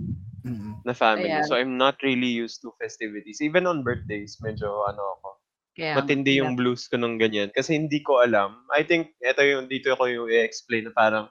Mm. 0.47 0.87
na 0.87 0.95
family. 0.95 1.29
Ayan. 1.35 1.45
So, 1.51 1.59
I'm 1.59 1.75
not 1.75 1.99
really 2.01 2.31
used 2.31 2.63
to 2.63 2.71
festivities. 2.79 3.43
Even 3.43 3.67
on 3.67 3.83
birthdays, 3.83 4.39
medyo 4.39 4.87
ano 4.87 5.19
ako, 5.19 5.29
Kaya, 5.75 5.99
matindi 5.99 6.39
yung 6.39 6.55
blues 6.55 6.87
ko 6.87 6.95
nung 6.95 7.19
ganyan. 7.19 7.51
Kasi 7.51 7.75
hindi 7.75 7.99
ko 8.03 8.23
alam. 8.23 8.63
I 8.71 8.87
think, 8.87 9.19
ito 9.19 9.43
yung, 9.43 9.67
dito 9.67 9.95
ko 9.99 10.07
yung 10.07 10.31
i-explain 10.31 10.87
na 10.89 10.95
parang, 10.95 11.27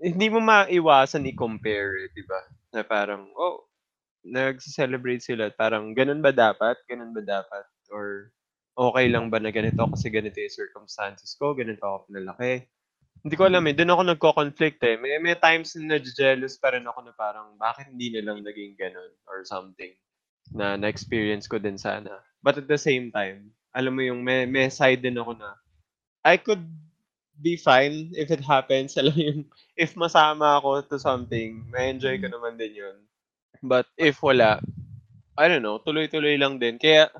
hindi 0.00 0.28
mo 0.28 0.38
maiwasan 0.44 1.28
i-compare, 1.32 2.06
eh, 2.06 2.08
di 2.12 2.22
ba? 2.28 2.40
Na 2.76 2.82
parang, 2.84 3.24
oh, 3.36 3.64
nag-celebrate 4.22 5.24
sila. 5.24 5.48
Parang, 5.50 5.96
ganun 5.96 6.20
ba 6.20 6.30
dapat? 6.30 6.76
Ganun 6.86 7.16
ba 7.16 7.24
dapat? 7.24 7.64
Or, 7.88 8.28
okay 8.76 9.06
lang 9.08 9.28
ba 9.28 9.38
na 9.38 9.52
ganito 9.52 9.84
kasi 9.88 10.08
ganito 10.08 10.40
yung 10.40 10.52
circumstances 10.52 11.36
ko, 11.36 11.52
ganito 11.52 11.82
ako 11.84 12.08
pinalaki. 12.08 12.64
Hindi 13.22 13.34
ko 13.38 13.46
alam 13.46 13.62
eh, 13.70 13.74
doon 13.76 13.92
ako 13.94 14.02
nagko-conflict 14.02 14.82
eh. 14.82 14.98
May, 14.98 15.22
may 15.22 15.38
times 15.38 15.78
na 15.78 16.02
jealous 16.02 16.58
pa 16.58 16.74
rin 16.74 16.82
ako 16.88 17.06
na 17.06 17.14
parang, 17.14 17.54
bakit 17.54 17.86
hindi 17.92 18.10
nilang 18.10 18.42
naging 18.42 18.74
ganun 18.74 19.12
or 19.30 19.46
something 19.46 19.94
na 20.50 20.74
na-experience 20.74 21.46
ko 21.46 21.62
din 21.62 21.78
sana. 21.78 22.18
But 22.42 22.58
at 22.58 22.66
the 22.66 22.80
same 22.80 23.14
time, 23.14 23.54
alam 23.70 23.94
mo 23.94 24.02
yung 24.02 24.26
may, 24.26 24.44
may 24.44 24.66
side 24.68 25.06
din 25.06 25.16
ako 25.16 25.38
na 25.38 25.54
I 26.26 26.38
could 26.38 26.66
be 27.42 27.58
fine 27.58 28.14
if 28.14 28.30
it 28.30 28.42
happens. 28.42 28.94
Alam 28.98 29.14
mo 29.14 29.22
yung, 29.22 29.42
if 29.74 29.98
masama 29.98 30.58
ako 30.62 30.86
to 30.86 30.98
something, 31.02 31.66
may 31.70 31.90
enjoy 31.90 32.18
ko 32.22 32.30
naman 32.30 32.54
din 32.54 32.78
yun. 32.78 32.96
But 33.62 33.90
if 33.98 34.22
wala, 34.22 34.62
I 35.34 35.50
don't 35.50 35.66
know, 35.66 35.82
tuloy-tuloy 35.82 36.38
lang 36.38 36.62
din. 36.62 36.78
Kaya, 36.78 37.10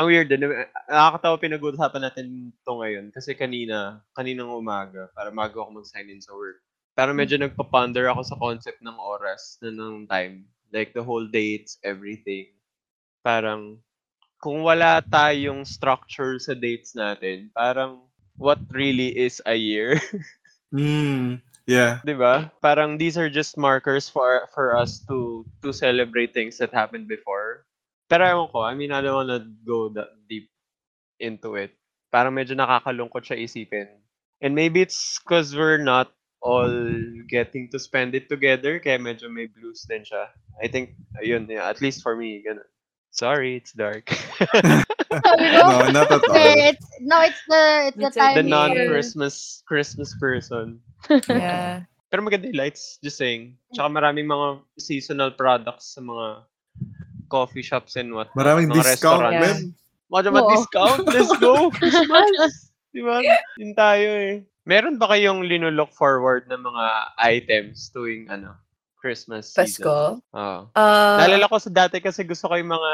ang 0.00 0.08
weird 0.08 0.32
din, 0.32 0.48
eh, 0.48 0.64
nakakatawa 0.88 1.36
pinag-uusapan 1.36 2.02
natin 2.08 2.26
to 2.64 2.72
ngayon. 2.80 3.12
Kasi 3.12 3.36
kanina, 3.36 4.00
kaninang 4.16 4.48
umaga, 4.48 5.12
para 5.12 5.28
mago 5.28 5.60
ako 5.60 5.84
mag-sign 5.84 6.08
in 6.08 6.24
sa 6.24 6.32
work. 6.32 6.64
Pero 6.96 7.12
medyo 7.12 7.36
nagpa-ponder 7.36 8.08
ako 8.08 8.22
sa 8.24 8.40
concept 8.40 8.80
ng 8.80 8.96
oras 8.96 9.60
na 9.60 9.68
ng 9.68 10.08
time. 10.08 10.48
Like 10.72 10.96
the 10.96 11.04
whole 11.04 11.28
dates, 11.28 11.76
everything. 11.84 12.56
Parang, 13.22 13.78
kung 14.40 14.64
wala 14.64 15.04
tayong 15.04 15.64
structure 15.68 16.40
sa 16.40 16.56
dates 16.56 16.96
natin, 16.96 17.52
parang, 17.52 18.04
what 18.40 18.60
really 18.72 19.12
is 19.12 19.40
a 19.46 19.56
year? 19.56 19.96
Mm. 20.70 21.42
Yeah. 21.66 21.98
'di 22.06 22.14
ba? 22.14 22.50
Parang 22.62 22.98
these 22.98 23.18
are 23.18 23.30
just 23.30 23.58
markers 23.58 24.06
for 24.06 24.46
for 24.54 24.78
us 24.78 25.02
to 25.10 25.42
to 25.66 25.74
celebrate 25.74 26.30
things 26.34 26.58
that 26.58 26.70
happened 26.70 27.06
before. 27.10 27.39
Pero 28.10 28.26
ewan 28.26 28.50
ko, 28.50 28.66
I 28.66 28.74
mean, 28.74 28.90
I 28.90 29.00
don't 29.00 29.14
wanna 29.14 29.46
go 29.62 29.88
that 29.94 30.10
deep 30.26 30.50
into 31.22 31.54
it. 31.54 31.70
Parang 32.10 32.34
medyo 32.34 32.58
nakakalungkot 32.58 33.22
siya 33.22 33.38
isipin. 33.38 33.86
And 34.42 34.58
maybe 34.58 34.82
it's 34.82 35.22
because 35.22 35.54
we're 35.54 35.78
not 35.78 36.10
all 36.42 36.72
getting 37.28 37.70
to 37.70 37.78
spend 37.78 38.18
it 38.18 38.26
together, 38.26 38.82
kaya 38.82 38.98
medyo 38.98 39.30
may 39.30 39.46
blues 39.46 39.86
din 39.86 40.02
siya. 40.02 40.34
I 40.58 40.66
think, 40.66 40.98
ayun, 41.22 41.46
yeah, 41.46 41.70
at 41.70 41.78
least 41.78 42.02
for 42.02 42.16
me, 42.16 42.42
ganun. 42.42 42.66
Sorry, 43.14 43.56
it's 43.56 43.72
dark. 43.72 44.10
No, 45.10 45.90
not 45.90 46.06
at 46.06 46.22
all. 46.22 46.38
it's, 46.38 46.86
no, 47.00 47.18
it's 47.20 47.42
the, 47.48 47.90
it's 47.90 47.96
the 47.98 48.06
It's 48.06 48.16
time 48.16 48.34
The 48.36 48.42
non-Christmas 48.46 49.62
Christmas 49.66 50.14
person. 50.18 50.78
Yeah. 51.28 51.90
Pero 52.10 52.22
maganda 52.22 52.46
yung 52.46 52.58
lights, 52.58 52.98
just 53.02 53.18
saying. 53.18 53.58
Tsaka 53.74 53.90
maraming 53.90 54.26
mga 54.26 54.62
seasonal 54.78 55.34
products 55.34 55.94
sa 55.94 56.02
mga 56.02 56.46
coffee 57.30 57.62
shops 57.62 57.94
and 57.94 58.10
what. 58.10 58.28
Maraming 58.34 58.68
mga 58.68 58.82
discount, 58.82 59.22
restaurants. 59.22 59.40
man. 59.40 59.58
Mga 60.10 60.30
Oo. 60.34 60.50
discount, 60.50 61.02
let's 61.06 61.32
go! 61.38 61.54
Christmas! 61.78 62.74
Di 62.90 63.00
ba? 63.00 63.22
Yun 63.56 63.72
tayo 63.72 64.08
eh. 64.10 64.42
Meron 64.66 64.98
ba 64.98 65.14
kayong 65.14 65.46
linulook 65.46 65.94
forward 65.94 66.50
na 66.50 66.58
mga 66.58 66.84
items 67.22 67.88
tuwing 67.94 68.26
ano, 68.26 68.58
Christmas 68.98 69.54
season? 69.54 69.86
Pasko. 69.86 69.98
Oo. 70.34 70.58
Uh, 70.74 71.16
Naalala 71.16 71.46
ko 71.46 71.56
sa 71.56 71.70
dati 71.70 72.02
kasi 72.02 72.26
gusto 72.26 72.50
ko 72.50 72.58
yung 72.58 72.74
mga 72.74 72.90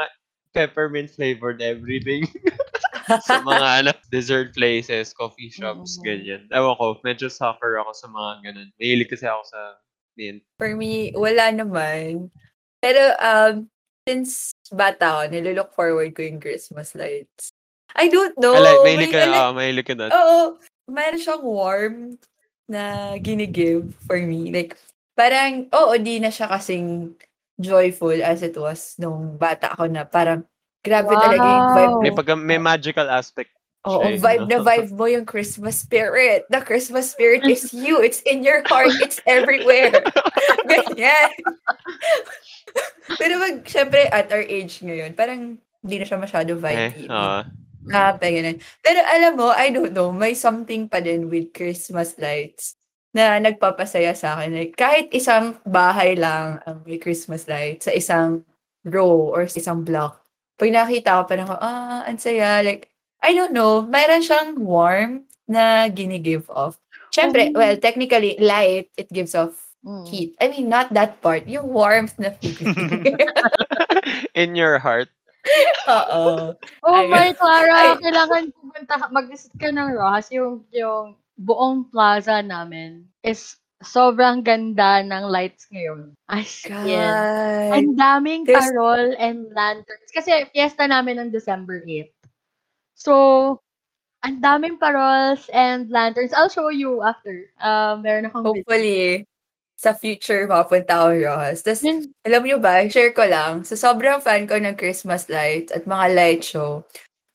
peppermint 0.53 1.09
flavored 1.09 1.59
everything. 1.59 2.29
sa 3.25 3.41
mga 3.41 3.67
ano, 3.83 3.91
dessert 4.13 4.53
places, 4.53 5.11
coffee 5.11 5.49
shops, 5.49 5.97
Mm. 5.97 6.03
ganyan. 6.05 6.41
Ewan 6.53 6.77
ko, 6.77 7.01
medyo 7.01 7.27
sucker 7.27 7.81
ako 7.81 7.91
sa 7.97 8.07
mga 8.07 8.31
ganun. 8.45 8.69
Mahilig 8.77 9.09
kasi 9.09 9.25
ako 9.25 9.41
sa 9.49 9.59
mint. 10.13 10.45
For 10.61 10.77
me, 10.77 11.09
wala 11.17 11.49
naman. 11.49 12.29
Pero, 12.77 13.01
um, 13.17 13.65
since 14.07 14.55
bata 14.71 15.03
ako, 15.19 15.21
nililook 15.35 15.75
forward 15.75 16.15
ko 16.15 16.23
yung 16.23 16.39
Christmas 16.39 16.95
lights. 16.95 17.51
I 17.91 18.07
don't 18.07 18.35
know. 18.39 18.55
I 18.55 18.63
like, 18.63 18.79
mahilig 18.87 19.11
ka, 19.11 19.19
may- 19.27 19.35
ah, 19.43 19.51
mahilig 19.51 19.87
ka 19.87 19.93
doon. 19.99 20.11
Oo. 20.15 20.39
Mayroon 20.87 21.19
siyang 21.19 21.43
warm 21.43 21.95
na 22.71 23.15
ginigive 23.19 23.91
for 24.07 24.15
me. 24.23 24.47
Like, 24.55 24.79
parang, 25.19 25.67
oo, 25.75 25.91
di 25.99 26.23
na 26.23 26.31
siya 26.31 26.47
kasing 26.47 27.11
joyful 27.59 28.15
as 28.23 28.45
it 28.45 28.55
was 28.55 28.95
nung 28.95 29.35
bata 29.35 29.73
ako 29.75 29.89
na 29.91 30.05
parang 30.07 30.45
grabe 30.85 31.09
talaga 31.11 31.43
yung 31.43 31.67
vibe. 31.73 31.91
Wow. 31.91 32.03
May, 32.05 32.13
pagka, 32.15 32.33
may 32.37 32.59
magical 32.61 33.09
aspect. 33.11 33.51
Oo, 33.87 34.03
eh, 34.03 34.19
vibe 34.19 34.45
na 34.45 34.59
vibe 34.59 34.91
mo 34.93 35.05
yung 35.07 35.23
Christmas 35.23 35.79
spirit. 35.79 36.43
The 36.51 36.59
Christmas 36.59 37.09
spirit 37.09 37.47
is 37.47 37.71
you. 37.73 38.03
It's 38.03 38.19
in 38.27 38.43
your 38.43 38.61
heart. 38.67 38.91
It's 38.99 39.23
everywhere. 39.23 40.03
Ganyan. 40.69 41.31
Pero 43.15 43.33
mag, 43.39 43.63
syempre, 43.63 44.11
at 44.11 44.27
our 44.29 44.43
age 44.43 44.83
ngayon, 44.83 45.15
parang 45.15 45.55
hindi 45.81 45.95
na 45.97 46.05
siya 46.05 46.19
masyado 46.19 46.51
Eh, 46.53 46.59
vibey. 46.59 47.07
oo. 47.07 47.39
Ah, 47.87 48.11
ganun. 48.19 48.59
Pero 48.83 48.99
alam 48.99 49.39
mo, 49.39 49.47
I 49.55 49.71
don't 49.71 49.95
know, 49.95 50.11
may 50.11 50.35
something 50.35 50.91
pa 50.91 50.99
din 50.99 51.31
with 51.31 51.55
Christmas 51.55 52.19
lights 52.19 52.75
na 53.15 53.39
nagpapasaya 53.39 54.11
sa 54.11 54.35
akin. 54.35 54.51
Like, 54.51 54.75
kahit 54.75 55.07
isang 55.15 55.55
bahay 55.63 56.19
lang 56.19 56.59
ang 56.67 56.83
may 56.83 56.99
Christmas 56.99 57.47
lights 57.47 57.87
sa 57.87 57.95
isang 57.95 58.43
row 58.83 59.31
or 59.31 59.47
sa 59.47 59.63
isang 59.63 59.87
block. 59.87 60.19
Pag 60.59 60.75
nakita 60.75 61.15
ko, 61.15 61.31
parang, 61.31 61.47
ah, 61.55 62.03
ang 62.03 62.19
saya. 62.19 62.59
Like, 62.59 62.91
I 63.19 63.33
don't 63.33 63.51
know, 63.51 63.81
mayroon 63.81 64.21
siyang 64.21 64.57
warm 64.57 65.25
na 65.45 65.87
gini-give 65.87 66.45
off. 66.49 66.77
Siyempre, 67.09 67.49
Oh. 67.49 67.57
well, 67.57 67.75
technically, 67.77 68.37
light, 68.37 68.89
it 68.95 69.09
gives 69.09 69.33
off 69.33 69.55
Mm. 69.81 70.03
heat. 70.05 70.29
I 70.41 70.49
mean, 70.49 70.67
not 70.67 70.91
that 70.91 71.21
part. 71.21 71.47
Yung 71.47 71.71
warmth 71.71 72.17
na 72.19 72.35
feeling. 72.35 72.75
In 74.35 74.51
your 74.53 74.77
heart. 74.77 75.07
Oo. 75.87 76.51
Oh 76.83 77.01
my 77.07 77.31
Clara, 77.31 77.95
Ay. 77.95 78.03
kailangan 78.03 78.51
pumunta 78.51 78.93
ka, 78.99 79.05
mag-visit 79.07 79.53
ka 79.55 79.71
ng 79.71 79.95
Ross. 79.95 80.27
Yung, 80.27 80.67
yung 80.75 81.15
buong 81.39 81.87
plaza 81.87 82.43
namin 82.43 83.07
is 83.23 83.55
sobrang 83.79 84.41
ganda 84.41 85.05
ng 85.05 85.29
lights 85.29 85.69
ngayon. 85.71 86.11
As. 86.27 86.65
God. 86.65 86.89
Ang 87.77 87.93
daming 87.95 88.43
There's- 88.43 88.59
parol 88.73 89.13
and 89.15 89.47
lanterns. 89.53 90.09
Kasi 90.11 90.49
fiesta 90.51 90.89
namin 90.89 91.21
ng 91.21 91.29
December 91.29 91.85
8. 91.85 92.09
So, 92.97 93.61
ang 94.25 94.41
daming 94.41 94.81
parols 94.81 95.45
and 95.53 95.87
lanterns. 95.93 96.33
I'll 96.33 96.49
show 96.49 96.73
you 96.73 97.05
after. 97.05 97.45
Um, 97.61 98.01
meron 98.01 98.25
akong 98.27 98.43
video. 98.43 98.65
Hopefully, 98.65 99.01
sa 99.77 99.93
future, 99.93 100.49
mapunta 100.49 101.05
ako 101.05 101.21
Rojas. 101.21 101.61
Tapos, 101.61 101.85
Yun- 101.85 102.09
alam 102.25 102.41
niyo 102.41 102.57
ba, 102.57 102.81
share 102.89 103.13
ko 103.13 103.21
lang, 103.29 103.61
sa 103.61 103.77
sobrang 103.77 104.17
fan 104.17 104.49
ko 104.49 104.57
ng 104.57 104.73
Christmas 104.73 105.29
lights 105.29 105.69
at 105.69 105.85
mga 105.85 106.05
light 106.17 106.41
show, 106.41 106.81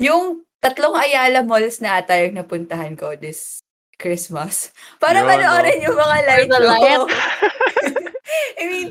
yung 0.03 0.43
tatlong 0.59 0.99
Ayala 0.99 1.47
malls 1.47 1.79
na 1.79 2.03
ata 2.03 2.19
yung 2.19 2.35
napuntahan 2.43 2.99
ko 2.99 3.15
this 3.15 3.63
Christmas. 3.95 4.75
Para 4.99 5.23
Yun, 5.23 5.31
panoorin 5.31 5.87
yung 5.87 5.95
mga 5.95 6.17
light 6.27 6.51
show. 6.51 6.67
light. 6.67 7.07
I 8.59 8.65
mean, 8.69 8.89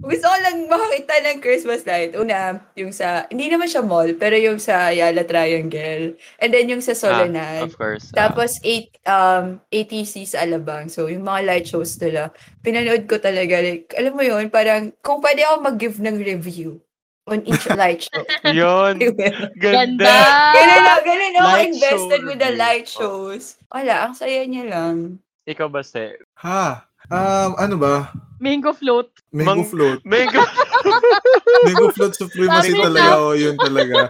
gusto 0.00 0.26
ko 0.26 0.36
lang 0.40 0.66
makakita 0.66 1.14
ng 1.26 1.38
Christmas 1.44 1.84
light. 1.84 2.16
Una, 2.16 2.62
yung 2.74 2.90
sa, 2.90 3.28
hindi 3.28 3.52
naman 3.52 3.68
siya 3.68 3.84
mall, 3.84 4.16
pero 4.16 4.34
yung 4.34 4.56
sa 4.56 4.90
Ayala 4.90 5.22
Triangle. 5.28 6.16
And 6.40 6.50
then 6.50 6.72
yung 6.72 6.80
sa 6.80 6.96
Solanad. 6.96 7.64
Ah, 7.64 7.68
of 7.68 7.76
course. 7.76 8.08
ah. 8.14 8.26
Tapos, 8.26 8.56
eight, 8.64 8.96
um, 9.04 9.60
ATC 9.68 10.24
sa 10.24 10.42
Alabang. 10.42 10.88
So, 10.88 11.06
yung 11.06 11.26
mga 11.26 11.40
light 11.46 11.66
shows 11.68 11.94
nila, 12.00 12.32
pinanood 12.64 13.04
ko 13.06 13.20
talaga. 13.20 13.60
Like, 13.60 13.92
alam 13.94 14.12
mo 14.16 14.22
yun, 14.24 14.48
parang, 14.48 14.90
kung 15.04 15.20
pwede 15.20 15.44
ako 15.44 15.54
mag-give 15.68 15.98
ng 16.00 16.16
review 16.20 16.80
on 17.28 17.44
each 17.46 17.68
light 17.80 18.02
show. 18.02 18.24
Yun. 18.48 18.98
Will. 18.98 19.14
Ganda. 19.62 20.14
ganun 20.56 20.82
na, 20.82 20.94
ganun 21.04 21.34
ako 21.38 21.46
Light 21.46 21.68
invested 21.70 22.20
show 22.20 22.26
with 22.26 22.40
the 22.40 22.52
light 22.56 22.86
shows. 22.88 23.44
Wala, 23.70 24.08
ang 24.08 24.14
saya 24.16 24.42
niya 24.48 24.64
lang. 24.66 25.20
Ikaw 25.46 25.68
ba, 25.68 25.84
Ste? 25.84 26.18
Ha? 26.42 26.84
Um, 27.10 27.58
ano 27.58 27.76
ba? 27.78 27.94
Mango 28.40 28.72
float. 28.72 29.12
Mango 29.30 29.62
Mang- 29.62 29.68
float. 29.68 30.00
Mango. 30.02 30.40
Mango 31.68 31.92
float 31.92 32.16
supremacy 32.16 32.72
Sabi 32.72 32.80
talaga. 32.80 33.12
Oh, 33.20 33.36
yun 33.36 33.54
talaga. 33.60 34.08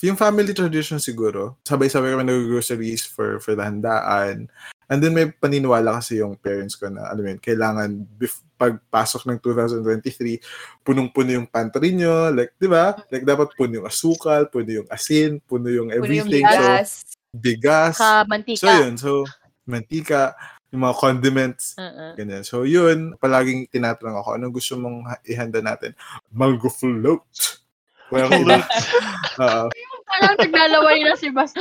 yung 0.00 0.16
family 0.16 0.56
tradition 0.56 0.96
siguro, 0.96 1.60
sabay-sabay 1.60 2.16
kami 2.16 2.24
nag-groceries 2.24 3.04
for, 3.04 3.36
for 3.38 3.52
the 3.52 3.60
handaan. 3.60 4.48
And 4.88 4.98
then 4.98 5.12
may 5.14 5.28
paniniwala 5.30 6.00
kasi 6.00 6.18
yung 6.18 6.34
parents 6.40 6.74
ko 6.74 6.88
na, 6.88 7.06
alam 7.06 7.22
mo 7.22 7.28
yun, 7.30 7.38
kailangan 7.38 7.90
bef- 8.18 8.42
pagpasok 8.56 9.28
ng 9.28 9.38
2023, 9.38 10.40
punong-puno 10.82 11.30
yung 11.36 11.46
pantry 11.46 11.92
nyo. 11.94 12.32
Like, 12.32 12.56
di 12.56 12.66
ba? 12.66 12.96
Like, 13.12 13.22
dapat 13.22 13.52
puno 13.54 13.84
yung 13.84 13.86
asukal, 13.86 14.48
puno 14.50 14.82
yung 14.82 14.88
asin, 14.90 15.38
puno 15.44 15.68
yung 15.70 15.92
Puno 15.92 16.00
yung 16.08 16.26
everything. 16.26 16.42
So, 16.42 16.56
bigas. 16.58 16.90
bigas. 17.30 17.96
Ka 18.00 18.24
mantika. 18.26 18.58
So, 18.58 18.68
yun. 18.72 18.92
So, 18.98 19.10
mantika, 19.68 20.32
yung 20.70 20.82
mga 20.82 20.96
condiments, 20.96 21.74
Uh-uh. 21.74 22.14
Ganyan. 22.14 22.42
So, 22.42 22.62
yun, 22.62 23.14
palaging 23.16 23.66
tinatanong 23.68 24.16
ako, 24.16 24.28
anong 24.32 24.54
gusto 24.54 24.74
mong 24.74 25.02
ha- 25.04 25.22
ihanda 25.24 25.58
natin? 25.58 25.92
Mango 26.28 26.66
float. 26.66 27.26
Walang 28.08 28.40
iba. 28.40 28.58
Oo, 29.42 29.66
Parang 30.04 30.34
naglalaway 30.36 30.98
na 31.00 31.14
si 31.14 31.30
Bas. 31.30 31.54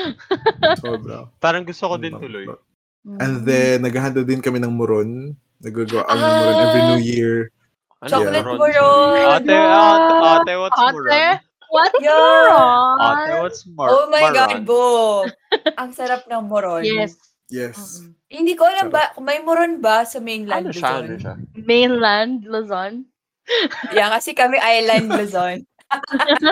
sobra. 0.76 1.30
Parang 1.38 1.62
gusto 1.62 1.86
ko 1.86 1.96
din 1.96 2.14
tuloy. 2.16 2.46
float. 2.46 2.62
And 3.18 3.42
then, 3.44 3.82
naghahanda 3.82 4.22
din 4.22 4.40
kami 4.40 4.58
ng 4.58 4.70
muron. 4.70 5.34
Nagagawa 5.60 6.06
kami 6.06 6.20
ng 6.20 6.34
muron 6.36 6.54
Ah! 6.54 6.64
every 6.64 6.82
New 6.88 7.02
Year. 7.04 7.36
Ano, 8.00 8.10
Chocolate 8.16 8.42
Ron? 8.42 8.58
moron. 8.58 9.28
Ate, 9.28 9.54
ate, 9.54 10.14
ate, 10.16 10.54
what's 10.56 10.78
Ate, 10.80 10.94
moron? 10.94 11.12
what 11.70 11.94
Yeah. 12.00 12.96
Ate, 12.96 13.34
what's 13.40 13.62
mar- 13.68 13.92
Oh 13.92 14.06
my 14.08 14.24
God, 14.30 14.50
maron? 14.56 14.64
Bo! 14.64 14.84
ang 15.76 15.92
sarap 15.92 16.26
ng 16.26 16.44
moron. 16.44 16.82
Yes. 16.82 17.18
Yes. 17.48 17.78
Mm-mm. 18.00 18.18
Hindi 18.30 18.54
ko 18.54 18.70
alam 18.70 18.94
ba, 18.94 19.10
kung 19.18 19.26
may 19.26 19.42
moron 19.42 19.82
ba 19.82 20.06
sa 20.06 20.22
mainland 20.22 20.70
Ano 20.70 20.70
siya, 20.70 21.02
ano 21.02 21.18
siya? 21.18 21.34
Mainland, 21.58 22.46
Luzon. 22.46 23.10
Yeah, 23.98 24.14
kasi 24.14 24.38
kami 24.38 24.62
island 24.62 25.10
Luzon. 25.10 25.66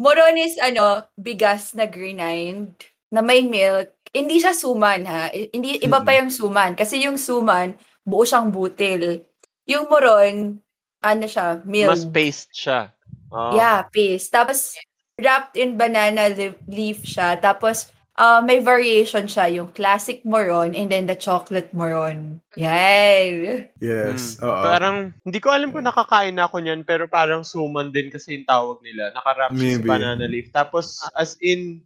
moron 0.00 0.40
is 0.40 0.56
ano, 0.56 1.04
bigas 1.12 1.76
na 1.76 1.84
grind 1.84 2.72
na 3.12 3.20
may 3.20 3.44
milk. 3.44 3.92
Hindi 4.16 4.40
siya 4.40 4.56
suman 4.56 5.04
ha. 5.04 5.28
Hindi 5.28 5.84
iba 5.84 6.00
pa 6.00 6.16
yung 6.16 6.32
suman 6.32 6.72
kasi 6.72 7.04
yung 7.04 7.20
suman 7.20 7.76
buo 8.00 8.24
siyang 8.24 8.48
butil. 8.48 9.28
Yung 9.68 9.92
moron 9.92 10.56
ano 11.04 11.24
siya, 11.28 11.60
milk. 11.68 11.92
Mas 11.92 12.08
paste 12.08 12.56
siya. 12.56 12.96
Oh. 13.28 13.52
Yeah, 13.52 13.84
paste. 13.92 14.32
Tapos, 14.32 14.72
wrapped 15.20 15.58
in 15.58 15.76
banana 15.76 16.32
leaf, 16.32 16.56
leaf 16.66 16.98
siya. 17.04 17.36
Tapos, 17.38 17.90
uh, 18.16 18.40
may 18.42 18.58
variation 18.60 19.28
siya. 19.28 19.48
Yung 19.60 19.70
classic 19.72 20.24
moron 20.24 20.74
and 20.74 20.90
then 20.90 21.06
the 21.06 21.16
chocolate 21.16 21.70
moron. 21.72 22.40
Yan. 22.56 23.68
Yes. 23.78 24.40
Mm. 24.40 24.44
Oo. 24.44 24.62
Parang, 24.64 24.96
hindi 25.22 25.38
ko 25.38 25.48
alam 25.52 25.70
kung 25.70 25.86
nakakain 25.86 26.34
na 26.34 26.48
ako 26.48 26.56
niyan, 26.60 26.82
pero 26.82 27.06
parang 27.06 27.44
suman 27.44 27.92
din 27.92 28.08
kasi 28.10 28.40
yung 28.40 28.48
tawag 28.48 28.80
nila. 28.82 29.12
Nakarap 29.12 29.52
siya 29.54 29.78
sa 29.80 29.86
banana 29.86 30.26
leaf. 30.26 30.48
Tapos, 30.50 31.04
as 31.14 31.36
in, 31.44 31.84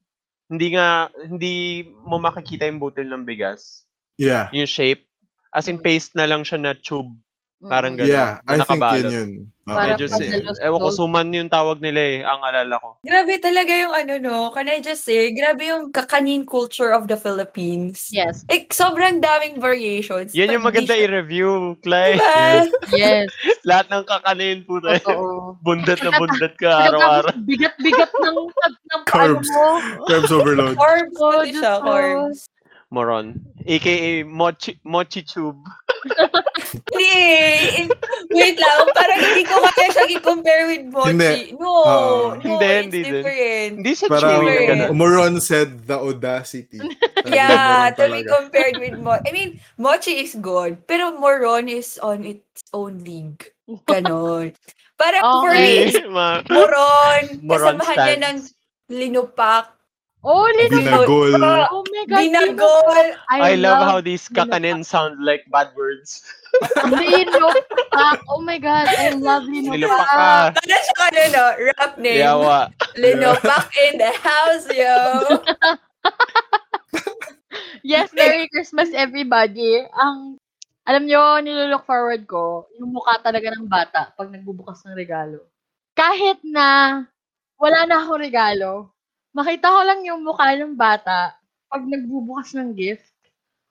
hindi 0.51 0.75
nga, 0.75 1.11
hindi 1.15 1.87
mo 2.07 2.19
makikita 2.19 2.67
yung 2.67 2.83
butil 2.83 3.07
ng 3.07 3.27
bigas. 3.27 3.87
Yeah. 4.19 4.51
Yung 4.51 4.67
shape. 4.67 5.07
As 5.51 5.67
in, 5.67 5.83
paste 5.83 6.15
na 6.15 6.27
lang 6.27 6.47
siya 6.47 6.59
na 6.59 6.73
tube. 6.79 7.15
Parang 7.61 7.93
Mm. 7.93 7.99
ganun. 7.99 8.09
Yeah. 8.09 8.31
I 8.41 8.57
think 8.57 8.81
nakabalot. 8.81 8.97
yun 8.97 9.13
yun. 9.13 9.31
Oo. 9.37 9.49
Parang 9.71 9.93
Medyo, 9.93 10.07
si, 10.09 10.25
ewan 10.59 10.81
ko, 10.81 10.89
suman 10.91 11.29
yung 11.31 11.47
tawag 11.47 11.79
nila 11.79 12.01
eh, 12.01 12.19
ang 12.21 12.41
alala 12.41 12.75
ko. 12.75 12.97
Grabe 13.01 13.37
talaga 13.37 13.71
yung 13.71 13.93
ano 13.93 14.13
no. 14.17 14.35
Can 14.51 14.67
I 14.67 14.81
just 14.81 15.05
say, 15.05 15.31
grabe 15.31 15.63
yung 15.63 15.93
kakanin 15.93 16.43
culture 16.43 16.91
of 16.91 17.05
the 17.05 17.15
Philippines. 17.15 18.09
Yes. 18.11 18.43
Like, 18.49 18.73
sobrang 18.73 19.21
daming 19.21 19.61
variations. 19.61 20.33
Yan 20.33 20.51
yung 20.51 20.65
maganda 20.65 20.91
siya- 20.91 21.05
i-review, 21.07 21.77
Clay. 21.81 22.17
Diba? 22.17 22.67
Yes. 22.91 23.29
Lahat 23.69 23.93
ng 23.93 24.09
kakanin 24.09 24.65
po 24.65 24.81
tayo. 24.81 24.97
Totoo. 24.99 25.27
bundat 25.65 26.01
na 26.01 26.11
bundat 26.13 26.57
ka 26.57 26.71
araw-araw. 26.89 27.31
bigat-bigat 27.45 28.11
ng, 28.11 28.39
ng 28.49 29.03
paano 29.05 29.37
Carbs. 29.37 29.49
mo. 29.53 29.67
Carbs 30.09 30.33
overload. 30.33 30.75
Carbs 30.75 31.19
Oh, 31.21 31.37
pati 31.37 31.53
siya. 32.91 32.93
Moron. 32.93 33.27
AKA 33.63 34.25
Mochi, 34.25 34.81
Mochi 34.83 35.23
Tube. 35.23 35.63
Hindi. 36.71 37.11
eh. 37.11 37.89
Wait 38.31 38.57
lang. 38.57 38.87
Parang 38.95 39.21
hindi 39.21 39.43
ko 39.43 39.59
kaya 39.59 39.89
siya 39.91 40.07
i-compare 40.07 40.65
with 40.71 40.85
mochi. 40.87 41.11
Hindi. 41.13 41.35
No. 41.59 41.67
Oo. 41.67 42.17
no, 42.31 42.39
Hindi, 42.39 42.67
it's 42.67 42.83
hindi 42.87 43.01
din. 43.03 43.11
different. 43.11 43.73
Hindi 43.83 43.93
sa 43.95 44.07
Parang 44.07 44.41
Different. 44.47 44.95
Moron 44.95 45.35
said 45.41 45.87
the 45.87 45.99
audacity. 45.99 46.79
Yeah, 47.27 47.93
to 48.01 48.09
be 48.09 48.25
compared 48.25 48.81
with 48.81 48.97
mochi. 48.97 49.23
I 49.29 49.33
mean, 49.35 49.51
mochi 49.77 50.25
is 50.25 50.33
good, 50.35 50.87
pero 50.89 51.13
moron 51.21 51.69
is 51.69 52.01
on 52.01 52.25
its 52.25 52.65
own 52.73 53.03
league. 53.05 53.45
Ganon. 53.85 54.57
Parang 54.97 55.23
for 55.45 55.53
me, 55.53 55.91
Okay. 55.91 55.91
is 55.91 56.01
Ma- 56.09 56.41
moron. 56.49 57.23
Moron 57.45 57.77
Kasamahan 57.77 57.97
niya 57.99 58.17
ng 58.25 58.37
stands. 58.41 58.55
linupak 58.89 59.75
Oh, 60.21 60.45
Lino. 60.53 60.77
Binagol. 60.85 61.33
Oh 61.73 61.85
my 61.89 62.05
God. 62.05 62.21
Binagol! 62.21 63.05
I, 63.33 63.57
love 63.57 63.81
how 63.81 64.01
these 64.05 64.29
kakanin 64.29 64.85
sound 64.85 65.25
like 65.25 65.49
bad 65.49 65.73
words. 65.73 66.21
Lino 66.93 67.57
Pak. 67.93 68.21
Oh 68.29 68.41
my 68.45 68.61
God. 68.61 68.85
I 68.89 69.17
love 69.17 69.49
Lino 69.49 69.73
Nilupak 69.73 70.05
Pak. 70.13 70.61
ka. 70.61 70.61
Ano 70.61 70.77
siya 70.77 70.97
ano, 71.09 71.21
no? 71.33 71.45
Rap 71.73 71.93
name. 71.97 72.21
Yawa. 72.21 72.61
Linopak 73.01 73.73
in 73.89 73.97
the 73.97 74.13
house, 74.21 74.67
yo! 74.69 74.97
Yes, 77.81 78.13
Merry 78.13 78.45
Christmas 78.53 78.93
everybody. 78.93 79.89
Ang 79.97 80.37
alam 80.85 81.09
nyo, 81.09 81.41
nilook 81.41 81.89
forward 81.89 82.29
ko, 82.29 82.69
yung 82.77 82.93
mukha 82.93 83.17
talaga 83.25 83.53
ng 83.57 83.67
bata 83.69 84.13
pag 84.13 84.29
nagbubukas 84.29 84.85
ng 84.85 84.97
regalo. 84.97 85.49
Kahit 85.97 86.45
na 86.45 87.01
wala 87.57 87.89
na 87.89 88.05
ako 88.05 88.13
regalo, 88.21 88.73
makita 89.35 89.67
ko 89.71 89.81
lang 89.87 90.01
yung 90.07 90.21
mukha 90.27 90.55
ng 90.59 90.75
bata 90.75 91.35
pag 91.71 91.83
nagbubukas 91.87 92.55
ng 92.59 92.75
gift. 92.75 93.07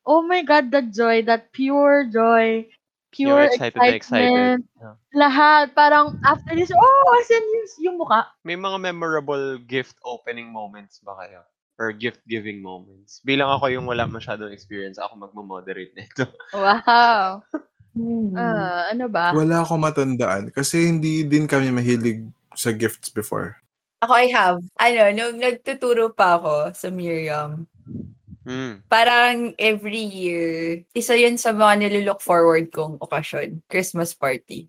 Oh 0.08 0.24
my 0.24 0.41
God, 0.41 0.72
that 0.72 0.89
joy, 0.95 1.22
that 1.28 1.52
pure 1.52 2.08
joy, 2.08 2.65
pure 3.12 3.45
You're 3.45 3.52
excited 3.52 3.78
excitement. 3.78 4.00
excited. 4.00 4.60
Yeah. 4.80 4.95
Lahat, 5.13 5.65
parang 5.76 6.17
after 6.24 6.56
this, 6.56 6.72
oh, 6.74 7.17
as 7.19 7.30
in 7.30 7.43
yung, 7.43 7.67
yung 7.84 7.95
mukha. 8.00 8.26
May 8.48 8.56
mga 8.56 8.78
memorable 8.80 9.60
gift 9.67 10.00
opening 10.08 10.50
moments 10.50 11.04
ba 11.04 11.13
kayo? 11.19 11.43
Or 11.80 11.95
gift 11.95 12.24
giving 12.28 12.60
moments? 12.60 13.24
Bilang 13.24 13.52
ako 13.56 13.72
yung 13.72 13.88
wala 13.88 14.04
masyadong 14.08 14.52
experience, 14.52 15.00
ako 15.00 15.28
magmo-moderate 15.28 15.95
nito. 15.95 16.28
Wow. 16.56 17.43
Hmm. 17.98 18.32
Ah, 18.38 18.93
ano 18.93 19.12
ba? 19.12 19.34
Wala 19.36 19.65
ako 19.65 19.76
matandaan 19.82 20.54
kasi 20.54 20.88
hindi 20.88 21.26
din 21.26 21.50
kami 21.50 21.74
mahilig 21.74 22.24
sa 22.54 22.72
gifts 22.72 23.10
before. 23.10 23.60
Ako, 24.01 24.15
I 24.15 24.31
have. 24.31 24.63
Ano, 24.79 25.12
nung 25.12 25.43
nagtuturo 25.43 26.15
pa 26.15 26.39
ako 26.39 26.71
sa 26.71 26.88
Miriam, 26.88 27.67
Hmm. 28.47 28.81
parang 28.91 29.53
every 29.59 29.99
year, 30.01 30.81
isa 30.95 31.15
yun 31.17 31.38
sa 31.39 31.51
mga 31.55 31.88
nilulook 31.88 32.21
forward 32.23 32.71
kong 32.73 32.97
okasyon, 33.03 33.62
Christmas 33.71 34.15
party. 34.15 34.67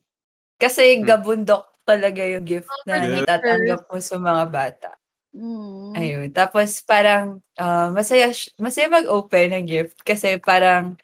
Kasi 0.61 1.01
Hmm. 1.01 1.07
gabundok 1.07 1.67
talaga 1.87 2.23
yung 2.27 2.45
gift 2.47 2.71
na 2.87 3.03
Yeah. 3.03 3.25
natatanggap 3.25 3.83
mo 3.91 3.99
sa 4.03 4.17
mga 4.21 4.45
bata. 4.53 4.91
Mm. 5.35 5.95
Ayun. 5.97 6.29
Tapos 6.35 6.83
parang 6.87 7.43
ah, 7.59 7.91
masaya, 7.95 8.31
masaya 8.59 8.89
mag-open 8.91 9.53
ng 9.57 9.67
gift 9.69 9.97
kasi 10.07 10.39
parang 10.43 10.99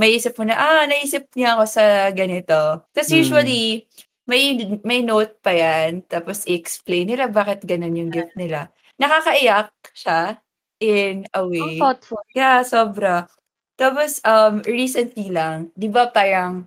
may 0.00 0.16
isip 0.16 0.34
mo 0.40 0.44
na, 0.48 0.56
ah, 0.58 0.84
naisip 0.88 1.28
niya 1.36 1.56
ako 1.58 1.64
sa 1.68 1.84
ganito. 2.16 2.84
Tapos 2.94 3.10
Hmm. 3.10 3.14
usually, 3.14 3.86
may, 4.26 4.78
may 4.82 5.00
note 5.02 5.38
pa 5.40 5.54
yan. 5.54 6.02
Tapos 6.06 6.44
i-explain 6.44 7.10
nila 7.10 7.30
bakit 7.30 7.62
ganun 7.62 7.96
yung 7.96 8.10
gift 8.12 8.34
nila. 8.34 8.68
Nakakaiyak 8.98 9.70
siya 9.94 10.38
in 10.82 11.24
a 11.32 11.40
Ang 11.40 11.50
way. 11.50 11.78
thoughtful. 11.80 12.22
Yeah, 12.34 12.60
sobra. 12.66 13.30
Tapos, 13.76 14.20
um, 14.24 14.64
recently 14.64 15.28
lang, 15.28 15.68
di 15.76 15.88
ba 15.92 16.08
parang 16.08 16.64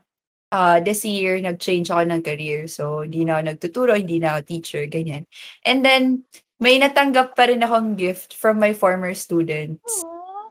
uh, 0.53 0.77
this 0.81 1.05
year, 1.05 1.41
nag-change 1.41 1.89
ako 1.89 2.05
ng 2.05 2.21
career. 2.21 2.69
So, 2.69 3.01
hindi 3.05 3.25
na 3.25 3.37
ako 3.37 3.41
nagtuturo, 3.49 3.91
hindi 3.97 4.21
na 4.21 4.37
ako 4.37 4.39
teacher, 4.45 4.83
ganyan. 4.85 5.25
And 5.65 5.81
then, 5.81 6.25
may 6.59 6.77
natanggap 6.77 7.33
pa 7.33 7.49
rin 7.49 7.63
akong 7.65 7.95
gift 7.97 8.35
from 8.35 8.59
my 8.59 8.75
former 8.75 9.15
students. 9.15 10.05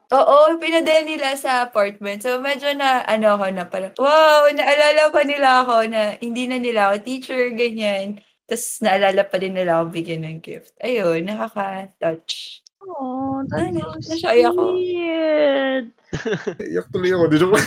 Oo, 0.08 0.56
pinadala 0.56 1.04
nila 1.04 1.36
sa 1.36 1.68
apartment. 1.68 2.24
So, 2.24 2.40
medyo 2.40 2.72
na, 2.72 3.04
ano 3.04 3.36
ako 3.36 3.44
na 3.52 3.68
parang, 3.68 3.92
wow, 4.00 4.48
naalala 4.56 5.12
pa 5.12 5.20
nila 5.20 5.60
ako 5.60 5.84
na 5.84 6.16
hindi 6.16 6.48
na 6.48 6.56
nila 6.56 6.88
ako 6.88 7.04
teacher, 7.04 7.52
ganyan. 7.52 8.16
Tapos, 8.48 8.80
naalala 8.80 9.20
pa 9.28 9.36
din 9.36 9.52
nila 9.52 9.84
ako 9.84 9.92
bigyan 9.92 10.24
ng 10.24 10.40
gift. 10.40 10.72
Ayun, 10.80 11.28
nakaka-touch. 11.28 12.64
Oh, 12.88 13.44
that's 13.52 13.68
Ano, 13.68 14.00
so 14.00 14.16
nashy 14.16 14.40
ako. 14.48 14.62
sweet. 14.72 15.84
Iyak 16.72 16.86
tuloy 16.88 17.12
ako. 17.12 17.24
Dito 17.28 17.46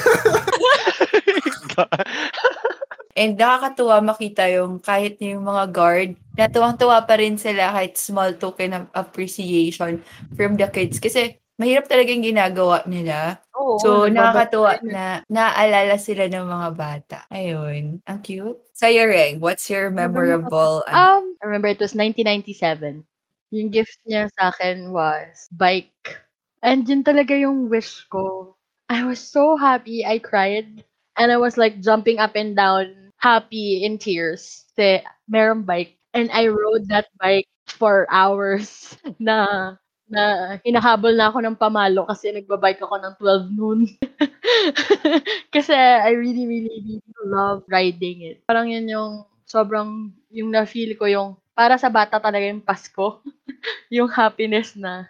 And 3.19 3.35
nakakatuwa 3.35 3.99
makita 4.01 4.47
yung 4.49 4.79
kahit 4.81 5.19
yung 5.21 5.43
mga 5.43 5.65
guard, 5.75 6.09
natuwang-tuwa 6.39 7.03
pa 7.05 7.19
rin 7.19 7.35
sila 7.37 7.75
kahit 7.75 7.99
small 7.99 8.33
token 8.39 8.71
of 8.73 8.85
appreciation 8.95 9.99
from 10.33 10.55
the 10.55 10.65
kids. 10.71 10.97
Kasi 10.97 11.35
mahirap 11.61 11.85
talaga 11.85 12.09
yung 12.09 12.25
ginagawa 12.25 12.81
nila. 12.89 13.37
Oo, 13.53 13.77
So, 13.77 14.09
nakakatuwa 14.09 14.81
tayo. 14.81 14.89
na 14.89 15.21
naaalala 15.29 16.01
sila 16.01 16.25
ng 16.25 16.45
mga 16.49 16.69
bata. 16.73 17.17
Ayun. 17.29 18.01
Ang 18.09 18.19
cute. 18.25 18.57
Sa'yo, 18.73 19.05
Reng, 19.05 19.37
what's 19.37 19.69
your 19.69 19.93
memorable... 19.93 20.81
ano? 20.89 21.21
Um, 21.21 21.23
I 21.37 21.45
remember 21.45 21.69
it 21.69 21.77
was 21.77 21.93
1997. 21.93 23.05
Yung 23.53 23.69
gift 23.69 24.01
niya 24.09 24.25
sa 24.33 24.49
akin 24.49 24.89
was 24.89 25.45
bike. 25.53 26.17
And 26.65 26.81
yun 26.89 27.05
talaga 27.05 27.37
yung 27.37 27.69
wish 27.69 28.09
ko. 28.09 28.57
I 28.89 29.05
was 29.05 29.21
so 29.21 29.53
happy. 29.55 30.01
I 30.01 30.17
cried. 30.17 30.81
And 31.21 31.29
I 31.29 31.37
was 31.37 31.55
like 31.59 31.85
jumping 31.85 32.17
up 32.17 32.33
and 32.33 32.55
down, 32.57 33.13
happy 33.21 33.85
in 33.85 34.01
tears. 34.01 34.65
Kasi 34.73 35.05
meron 35.29 35.61
bike. 35.61 35.99
And 36.17 36.33
I 36.33 36.47
rode 36.49 36.89
that 36.89 37.07
bike 37.21 37.47
for 37.67 38.07
hours 38.09 38.97
na 39.21 39.75
na 40.11 40.55
hinahabol 40.67 41.15
na 41.15 41.31
ako 41.31 41.39
ng 41.41 41.55
pamalo 41.59 42.03
kasi 42.05 42.35
nagbabike 42.35 42.83
ako 42.83 42.99
ng 42.99 43.15
12 43.17 43.47
noon. 43.55 43.79
kasi 45.55 45.73
I 45.75 46.11
really, 46.15 46.45
really, 46.47 46.71
really 46.83 47.01
love 47.27 47.63
riding 47.71 48.23
it. 48.27 48.43
Parang 48.45 48.67
yun 48.71 48.87
yung 48.91 49.11
sobrang, 49.47 50.11
yung 50.31 50.51
na-feel 50.51 50.95
ko 50.99 51.07
yung 51.07 51.29
para 51.55 51.77
sa 51.79 51.89
bata 51.91 52.19
talaga 52.19 52.45
yung 52.47 52.63
Pasko. 52.65 53.23
yung 53.95 54.09
happiness 54.11 54.75
na 54.77 55.07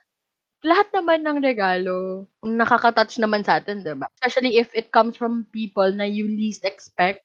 lahat 0.65 0.89
naman 0.93 1.21
ng 1.25 1.39
regalo, 1.45 2.27
nakaka-touch 2.43 3.17
naman 3.23 3.45
sa 3.47 3.61
atin, 3.63 3.81
diba? 3.85 4.09
Especially 4.19 4.57
if 4.59 4.69
it 4.75 4.91
comes 4.91 5.15
from 5.17 5.47
people 5.55 5.87
na 5.95 6.03
you 6.09 6.27
least 6.27 6.65
expect 6.67 7.23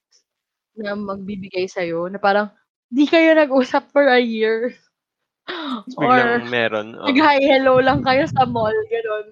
na 0.78 0.94
magbibigay 0.96 1.66
sa'yo, 1.70 2.08
na 2.12 2.18
parang, 2.22 2.48
di 2.92 3.04
kayo 3.08 3.34
nag-usap 3.36 3.90
for 3.92 4.06
a 4.08 4.20
year. 4.22 4.72
Or, 5.96 6.18
Biglang 6.18 6.50
meron. 6.50 6.88
oh. 6.98 7.06
nag-hi 7.06 7.38
hello 7.42 7.78
lang 7.78 8.02
kayo 8.02 8.26
sa 8.26 8.44
mall, 8.46 8.74
gano'n. 8.90 9.26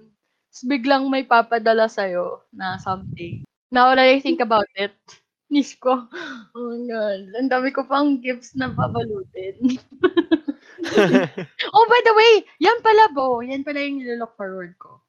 Tapos 0.51 0.63
biglang 0.71 1.03
may 1.11 1.27
papadala 1.27 1.85
sa'yo 1.91 2.43
na 2.55 2.79
something. 2.79 3.43
Now 3.71 3.91
that 3.91 3.99
I 4.07 4.19
think 4.23 4.39
about 4.39 4.67
it, 4.79 4.95
miss 5.53 5.75
ko, 5.75 6.07
oh 6.55 6.65
my 6.71 6.81
God, 6.87 7.21
ang 7.35 7.49
dami 7.51 7.69
ko 7.75 7.83
pang 7.85 8.19
gifts 8.23 8.55
na 8.55 8.71
pabalutin. 8.71 9.79
oh, 11.75 11.85
by 11.91 11.99
the 12.05 12.15
way, 12.15 12.31
yan 12.61 12.79
pala, 12.81 13.11
Bo. 13.13 13.41
Yan 13.43 13.63
pala 13.67 13.79
yung 13.83 13.99
nilook 14.01 14.33
forward 14.39 14.75
ko. 14.79 15.01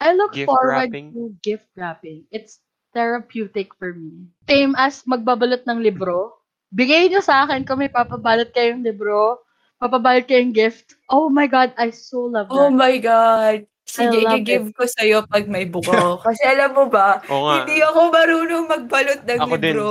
I 0.00 0.12
look 0.16 0.34
Gift 0.34 0.48
forward 0.48 0.90
wrapping? 0.90 1.12
to 1.14 1.30
gift 1.42 1.68
wrapping. 1.76 2.26
It's 2.34 2.58
therapeutic 2.92 3.72
for 3.78 3.94
me. 3.94 4.28
Same 4.50 4.74
as 4.76 5.04
magbabalot 5.06 5.62
ng 5.64 5.78
libro. 5.80 6.34
Bigay 6.74 7.08
niyo 7.12 7.20
sa 7.22 7.44
akin 7.46 7.62
kung 7.62 7.78
may 7.80 7.92
papabalot 7.92 8.50
kayong 8.50 8.82
libro, 8.82 9.38
papabalot 9.82 10.22
kayong 10.22 10.54
gift. 10.54 10.94
Oh 11.08 11.26
my 11.26 11.44
God, 11.44 11.74
I 11.74 11.90
so 11.90 12.24
love 12.24 12.46
that. 12.46 12.54
Oh 12.54 12.70
my 12.70 12.94
God! 12.96 13.66
Sige, 13.82 14.22
love 14.22 14.38
i-give 14.38 14.70
ko 14.72 14.86
sa'yo 14.86 15.26
pag 15.26 15.44
may 15.44 15.66
buko. 15.66 15.90
Kasi 16.24 16.46
alam 16.46 16.70
mo 16.70 16.86
ba, 16.86 17.18
Oo 17.26 17.44
nga. 17.44 17.54
hindi 17.60 17.82
ako 17.82 17.98
marunong 18.08 18.64
magbalot 18.64 19.20
ng 19.20 19.40
Ako 19.42 19.54
din. 19.54 19.74
libro. 19.74 19.88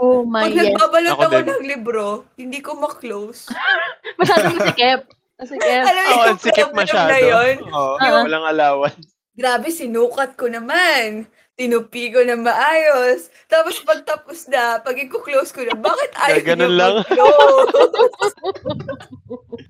oh 0.00 0.20
my 0.24 0.48
Pag 0.48 0.54
yes. 0.54 0.64
nagbabalot 0.66 1.12
Ako 1.12 1.22
ako 1.22 1.30
din. 1.30 1.46
ng 1.46 1.62
libro, 1.62 2.04
hindi 2.34 2.58
ko 2.58 2.70
ma-close. 2.74 3.52
Masyadong 4.18 4.56
masikip. 4.56 5.00
Masikip. 5.36 5.82
Alam 5.84 6.02
mo 6.02 6.10
yung 6.10 6.24
ang 6.26 6.40
sikip 6.40 6.68
masyado. 6.72 7.06
na 7.06 7.18
yun? 7.20 7.54
Oo, 7.68 7.94
Ah. 8.00 8.24
walang 8.24 8.46
alawan. 8.48 8.94
Grabe, 9.34 9.68
sinukat 9.68 10.34
ko 10.34 10.48
naman. 10.48 11.28
Tinupi 11.54 12.10
ko 12.10 12.18
na 12.26 12.34
maayos. 12.34 13.30
Tapos 13.46 13.78
pagtapos 13.80 14.50
na, 14.50 14.82
pag 14.82 14.98
i-close 14.98 15.54
ko 15.54 15.62
na, 15.62 15.78
bakit 15.78 16.10
ayaw 16.18 16.42
Ganun 16.42 16.66
niyo 16.66 16.70
lang. 16.74 16.94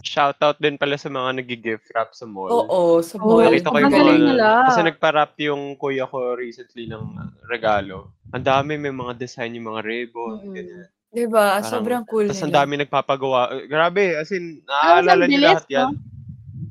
Shoutout 0.04 0.60
din 0.60 0.80
pala 0.80 0.96
sa 0.96 1.08
mga 1.08 1.44
nag-gift 1.44 1.86
wrap 1.92 2.12
sa 2.12 2.24
mall. 2.24 2.48
Oo, 2.48 3.04
sa 3.04 3.20
mall. 3.20 3.44
Nakita 3.44 3.68
ko 3.68 3.78
yung 3.78 3.92
mga, 3.92 4.12
nila. 4.16 4.48
kasi 4.64 4.80
nagpa-wrap 4.80 5.32
yung 5.40 5.76
kuya 5.76 6.08
ko 6.08 6.32
recently 6.32 6.88
ng 6.88 7.04
uh, 7.20 7.28
regalo. 7.48 8.16
Ang 8.32 8.44
dami, 8.44 8.80
may 8.80 8.88
mga 8.88 9.12
design 9.14 9.52
yung 9.52 9.68
mga 9.68 9.84
ribbon, 9.84 10.40
Mm. 10.40 10.54
ganyan. 10.56 10.88
Diba? 11.14 11.60
Parang- 11.60 11.70
Sobrang 11.70 12.04
cool 12.08 12.26
Tapos 12.26 12.42
ang 12.42 12.50
dami 12.50 12.74
nagpapagawa. 12.74 13.40
Eh, 13.54 13.68
Grabe, 13.68 14.16
as 14.16 14.32
in, 14.32 14.64
naaalala 14.64 15.28
niyo 15.28 15.40
lahat 15.46 15.68
yan. 15.68 15.92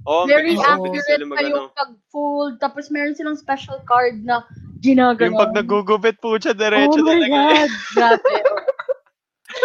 Oo, 0.04 0.26
ang 0.26 0.28
Very 0.28 0.52
bilis 0.52 0.68
accurate 0.68 1.24
pa 1.24 1.42
yung 1.42 1.64
ano. 1.64 1.72
pag-fold. 1.72 2.54
Tapos 2.60 2.92
meron 2.92 3.16
silang 3.16 3.40
special 3.40 3.80
card 3.88 4.20
na 4.20 4.44
ginagawa. 4.84 5.26
Yung 5.32 5.40
pag 5.40 5.56
nagugupit 5.56 6.18
po 6.20 6.36
siya, 6.36 6.52
diretso 6.52 7.00
oh 7.00 7.06
my 7.08 7.16
talaga. 7.16 7.38
God. 7.40 7.72
Grabe. 7.96 8.34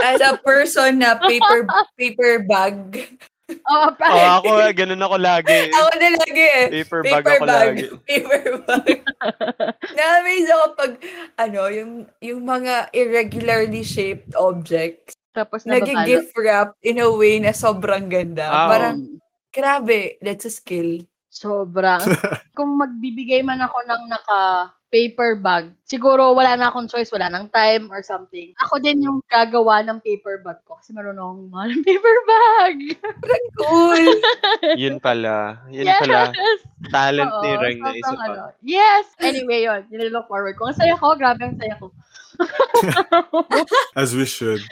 As 0.04 0.20
a 0.22 0.38
person 0.38 1.02
na 1.02 1.18
paper 1.18 1.66
paper 1.98 2.46
bag. 2.46 2.78
Oh, 3.48 3.88
Oo, 3.88 3.96
pa- 3.96 4.44
ako, 4.44 4.60
ganun 4.76 5.00
ako 5.00 5.16
lagi. 5.16 5.72
Ako 5.72 5.88
na 5.96 6.08
lagi 6.20 6.44
eh. 6.44 6.66
Paper 6.68 7.00
bag 7.00 7.24
ako 7.24 7.44
lagi. 7.48 7.84
Paper 8.08 8.44
bag. 8.68 8.86
Na-amaze 9.96 10.50
ako 10.52 10.64
pag, 10.76 10.92
ano, 11.40 11.60
yung, 11.72 11.92
yung 12.20 12.44
mga 12.44 12.92
irregularly 12.92 13.80
shaped 13.80 14.36
objects, 14.36 15.16
Tapos 15.32 15.64
nag-gift 15.64 16.36
wrap 16.36 16.76
in 16.84 17.00
a 17.00 17.08
way 17.08 17.40
na 17.40 17.56
sobrang 17.56 18.12
ganda. 18.12 18.44
Ah, 18.52 18.68
Parang, 18.68 19.16
grabe, 19.48 20.20
that's 20.20 20.44
a 20.44 20.52
skill. 20.52 21.00
Sobra. 21.32 22.04
Kung 22.58 22.76
magbibigay 22.76 23.40
man 23.40 23.64
ako 23.64 23.80
ng 23.80 24.02
naka 24.12 24.72
paper 24.88 25.36
bag, 25.36 25.68
siguro 25.84 26.32
wala 26.32 26.56
na 26.56 26.68
akong 26.68 26.88
choice, 26.88 27.12
wala 27.12 27.28
nang 27.28 27.48
time 27.48 27.88
or 27.88 28.00
something. 28.00 28.56
Ako 28.58 28.78
din 28.78 29.04
yung 29.04 29.20
gagawa 29.26 29.84
ng 29.84 30.00
paper 30.00 30.40
bag 30.40 30.56
ko 30.64 30.76
kasi 30.76 30.90
marunong 30.90 31.20
akong 31.20 31.42
gumawa 31.44 31.64
ng 31.68 31.84
paper 31.88 32.16
bag. 32.24 32.76
Cool. 33.54 34.04
Yun 34.80 34.96
pala. 34.96 35.60
Yun 35.68 35.86
yes! 35.86 36.00
pala. 36.00 36.20
Talent 36.88 37.32
ni 37.38 37.50
Oo, 37.50 37.60
Reng 37.60 37.78
na 37.78 37.92
isa 37.92 38.12
pa. 38.12 38.24
ano. 38.24 38.42
Yes! 38.60 39.04
Anyway, 39.18 39.62
yun. 39.62 39.84
Yun 39.88 40.08
look 40.08 40.24
forward 40.24 40.56
ko. 40.56 40.70
Ang 40.70 40.78
saya 40.78 40.94
ko. 40.94 41.12
Grabe 41.14 41.42
ang 41.44 41.58
saya 41.58 41.74
ko. 41.76 41.92
As 43.98 44.14
we 44.14 44.24
should. 44.24 44.62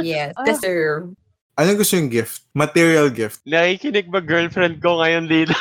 yes, 0.00 0.32
Ah. 0.34 0.44
deserve. 0.46 1.12
Ano 1.54 1.74
gusto 1.74 1.94
yung 1.94 2.08
gift? 2.08 2.46
Material 2.52 3.10
gift. 3.10 3.42
Nakikinig 3.44 4.08
ba 4.08 4.18
girlfriend 4.18 4.78
ko 4.78 4.98
ngayon 4.98 5.26
dito? 5.26 5.52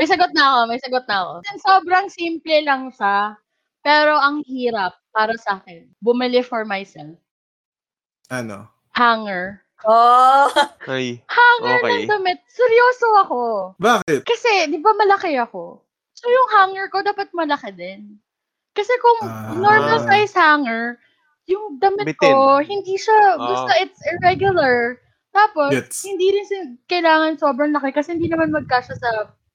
May 0.00 0.08
sagot 0.08 0.32
na 0.32 0.44
ako. 0.48 0.60
May 0.64 0.80
sagot 0.80 1.04
na 1.04 1.16
ako. 1.20 1.32
And 1.44 1.58
sobrang 1.60 2.06
simple 2.08 2.56
lang 2.64 2.88
siya. 2.88 3.36
Pero 3.84 4.16
ang 4.16 4.40
hirap 4.48 4.96
para 5.12 5.36
sa 5.36 5.60
akin. 5.60 5.92
Bumili 6.00 6.40
for 6.40 6.64
myself. 6.64 7.20
Ano? 8.32 8.64
Hanger. 8.96 9.60
Oh, 9.84 10.48
Ay. 10.88 11.20
Hanger 11.24 11.76
Okay. 11.80 12.04
ng 12.04 12.08
damit. 12.08 12.40
Seryoso 12.48 13.08
ako. 13.20 13.40
Bakit? 13.76 14.24
Kasi, 14.24 14.68
di 14.68 14.80
ba 14.80 14.92
malaki 14.92 15.36
ako? 15.36 15.84
So, 16.16 16.28
yung 16.28 16.48
hanger 16.52 16.88
ko 16.88 17.00
dapat 17.00 17.28
malaki 17.32 17.72
din. 17.72 18.16
Kasi 18.72 18.92
kung 19.00 19.20
Ah. 19.24 19.52
normal 19.52 20.04
size 20.04 20.32
hanger, 20.32 20.96
yung 21.44 21.76
damit 21.76 22.08
Bitin. 22.08 22.20
ko, 22.28 22.60
hindi 22.60 22.96
siya, 22.96 23.36
Ah. 23.36 23.40
basta 23.40 23.72
it's 23.80 24.00
irregular. 24.06 25.00
Tapos, 25.32 25.72
Gets. 25.72 26.04
hindi 26.04 26.28
rin 26.28 26.44
sin- 26.44 26.76
kailangan 26.84 27.36
sobrang 27.36 27.72
laki 27.72 27.92
kasi 27.92 28.16
hindi 28.16 28.28
naman 28.28 28.52
magkasya 28.52 28.94
sa 28.94 29.10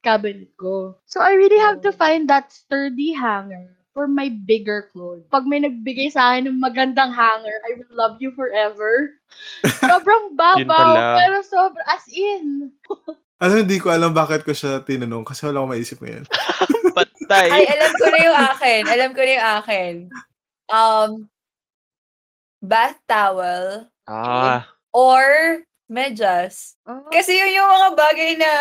cabinet 0.05 0.53
ko. 0.61 0.93
So, 1.09 1.17
I 1.17 1.33
really 1.33 1.57
have 1.57 1.81
to 1.81 1.89
find 1.89 2.29
that 2.29 2.53
sturdy 2.53 3.17
hanger 3.17 3.73
for 3.95 4.11
my 4.11 4.29
bigger 4.43 4.91
clothes. 4.91 5.23
Pag 5.31 5.47
may 5.47 5.63
nagbigay 5.63 6.11
sa 6.11 6.35
akin 6.35 6.51
ng 6.51 6.59
magandang 6.59 7.15
hanger, 7.15 7.57
I 7.63 7.79
will 7.79 7.95
love 7.95 8.19
you 8.19 8.35
forever. 8.35 9.15
Sobrang 9.81 10.35
babaw, 10.35 11.17
pero 11.17 11.41
sobra, 11.41 11.81
as 11.89 12.05
in. 12.13 12.69
Ano, 13.35 13.59
hindi 13.59 13.83
ko 13.83 13.91
alam 13.91 14.15
bakit 14.15 14.47
ko 14.47 14.55
siya 14.55 14.79
tinanong 14.79 15.27
kasi 15.27 15.43
wala 15.43 15.59
akong 15.59 15.73
maisip 15.75 15.99
ngayon. 15.99 16.23
Patay. 16.97 17.51
ay, 17.51 17.63
alam 17.67 17.91
ko 17.91 18.05
na 18.07 18.19
yung 18.23 18.39
akin. 18.55 18.81
Alam 18.87 19.09
ko 19.11 19.19
na 19.19 19.31
yung 19.35 19.49
akin. 19.59 19.93
Um, 20.71 21.09
bath 22.63 22.95
towel 23.03 23.91
ah. 24.07 24.63
or 24.95 25.59
medyas. 25.91 26.79
Oh. 26.87 27.11
Kasi 27.11 27.35
yun 27.35 27.59
yung 27.59 27.69
mga 27.75 27.89
bagay 27.99 28.31
na 28.39 28.51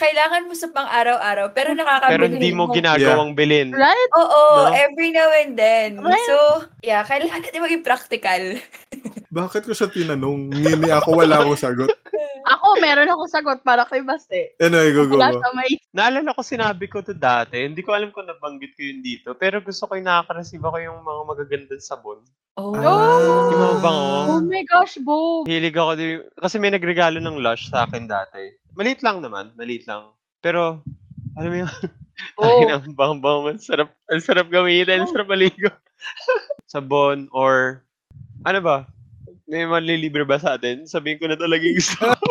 kailangan 0.00 0.48
mo 0.48 0.56
sa 0.56 0.72
pang-araw-araw 0.72 1.52
pero 1.52 1.76
nakakabili 1.76 2.12
Pero 2.16 2.24
hindi 2.32 2.50
mo 2.56 2.72
ginagawang 2.72 3.36
bilin. 3.36 3.68
Right? 3.76 4.10
Oo, 4.16 4.40
No? 4.64 4.72
every 4.72 5.12
now 5.12 5.28
and 5.36 5.52
then. 5.60 6.00
Right. 6.00 6.16
So, 6.24 6.64
yeah, 6.80 7.04
kailangan 7.04 7.44
natin 7.44 7.60
maging 7.60 7.84
practical. 7.84 8.42
Bakit 9.38 9.68
ko 9.68 9.72
siya 9.76 9.92
tinanong? 9.92 10.56
Ngini 10.56 10.88
ako, 10.88 11.20
wala 11.20 11.44
akong 11.44 11.60
sagot. 11.60 11.92
Ako, 12.46 12.80
meron 12.80 13.10
akong 13.10 13.32
sagot 13.32 13.58
para 13.60 13.84
kay 13.84 14.00
Baste. 14.00 14.56
Anyway, 14.56 14.94
go, 14.94 15.04
go, 15.04 15.20
Wala 15.20 15.36
go. 15.36 15.40
sa 15.42 15.48
may... 15.52 15.70
Naalala 15.92 16.36
ko 16.36 16.40
sinabi 16.40 16.86
ko 16.88 17.04
to 17.04 17.12
dati. 17.12 17.66
Hindi 17.66 17.84
ko 17.84 17.92
alam 17.92 18.14
kung 18.14 18.28
nabanggit 18.28 18.72
ko 18.76 18.80
yun 18.86 19.00
dito. 19.04 19.36
Pero 19.36 19.60
gusto 19.60 19.84
ko 19.84 19.98
yung 19.98 20.08
nakaka-receive 20.08 20.64
ako 20.64 20.76
yung 20.80 20.98
mga 21.04 21.22
magagandang 21.26 21.82
sabon. 21.84 22.20
Oh. 22.56 22.76
Ah. 22.76 23.50
Yung 23.50 23.60
mga 23.60 23.78
bango. 23.80 24.12
Oh 24.36 24.42
my 24.44 24.64
gosh, 24.68 24.96
Bo. 25.00 25.44
Hilig 25.48 25.76
ako 25.76 25.92
di- 25.96 26.24
Kasi 26.36 26.56
may 26.60 26.72
nagregalo 26.72 27.18
ng 27.20 27.40
Lush 27.40 27.68
sa 27.72 27.84
akin 27.88 28.08
dati. 28.08 28.52
Maliit 28.76 29.00
lang 29.00 29.20
naman. 29.20 29.52
Maliit 29.56 29.88
lang. 29.88 30.12
Pero, 30.40 30.84
alam 31.36 31.50
mo 31.50 31.58
yung... 31.66 31.72
Oh. 32.36 32.44
Ay, 32.44 32.68
ang 32.68 32.92
bang-bang. 32.92 33.56
Ang 33.56 33.64
sarap, 33.64 33.96
ang 34.12 34.20
sarap 34.20 34.52
gamitin. 34.52 35.04
Ang 35.04 35.08
sarap 35.08 35.24
maligo. 35.24 35.72
Sabon 36.72 37.32
or... 37.32 37.80
Ano 38.44 38.60
ba? 38.60 38.84
May 39.50 39.66
manlilibre 39.66 40.22
ba 40.22 40.38
sa 40.38 40.54
atin? 40.54 40.86
Sabihin 40.86 41.18
ko 41.18 41.26
na 41.26 41.34
talaga 41.34 41.66
yung 41.66 41.74
gusto 41.74 41.98
ko. 42.06 42.26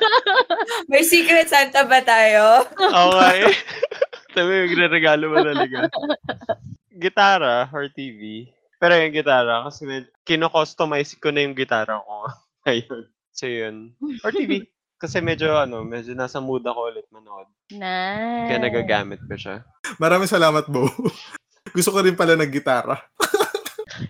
May 0.92 1.00
secret 1.00 1.48
Santa 1.48 1.88
ba 1.88 2.04
tayo? 2.04 2.68
Okay. 2.76 3.48
Sabi, 4.36 4.52
magre-regalo 4.68 5.32
mo 5.32 5.40
talaga. 5.40 5.88
Gitara 6.92 7.72
or 7.72 7.88
TV. 7.88 8.52
Pero 8.76 9.00
yung 9.00 9.16
gitara, 9.16 9.64
kasi 9.64 9.88
med- 9.88 10.12
kino-customize 10.28 11.16
ko 11.16 11.32
na 11.32 11.40
yung 11.40 11.56
gitara 11.56 12.04
ko. 12.04 12.28
Ayun. 12.68 13.08
So 13.32 13.48
yun. 13.48 13.96
Or 14.20 14.28
TV. 14.28 14.68
Kasi 15.00 15.24
medyo 15.24 15.56
ano, 15.56 15.80
medyo 15.80 16.12
nasa 16.12 16.36
mood 16.36 16.68
ako 16.68 16.92
ulit 16.92 17.08
manood. 17.08 17.48
Nice. 17.72 18.52
Kaya 18.52 18.60
nagagamit 18.60 19.24
ko 19.24 19.32
siya. 19.40 19.64
Maraming 19.96 20.28
salamat, 20.28 20.68
Bo. 20.68 20.84
Gusto 21.72 21.96
ko 21.96 22.04
rin 22.04 22.12
pala 22.12 22.36
ng 22.36 22.52
gitara. 22.52 23.00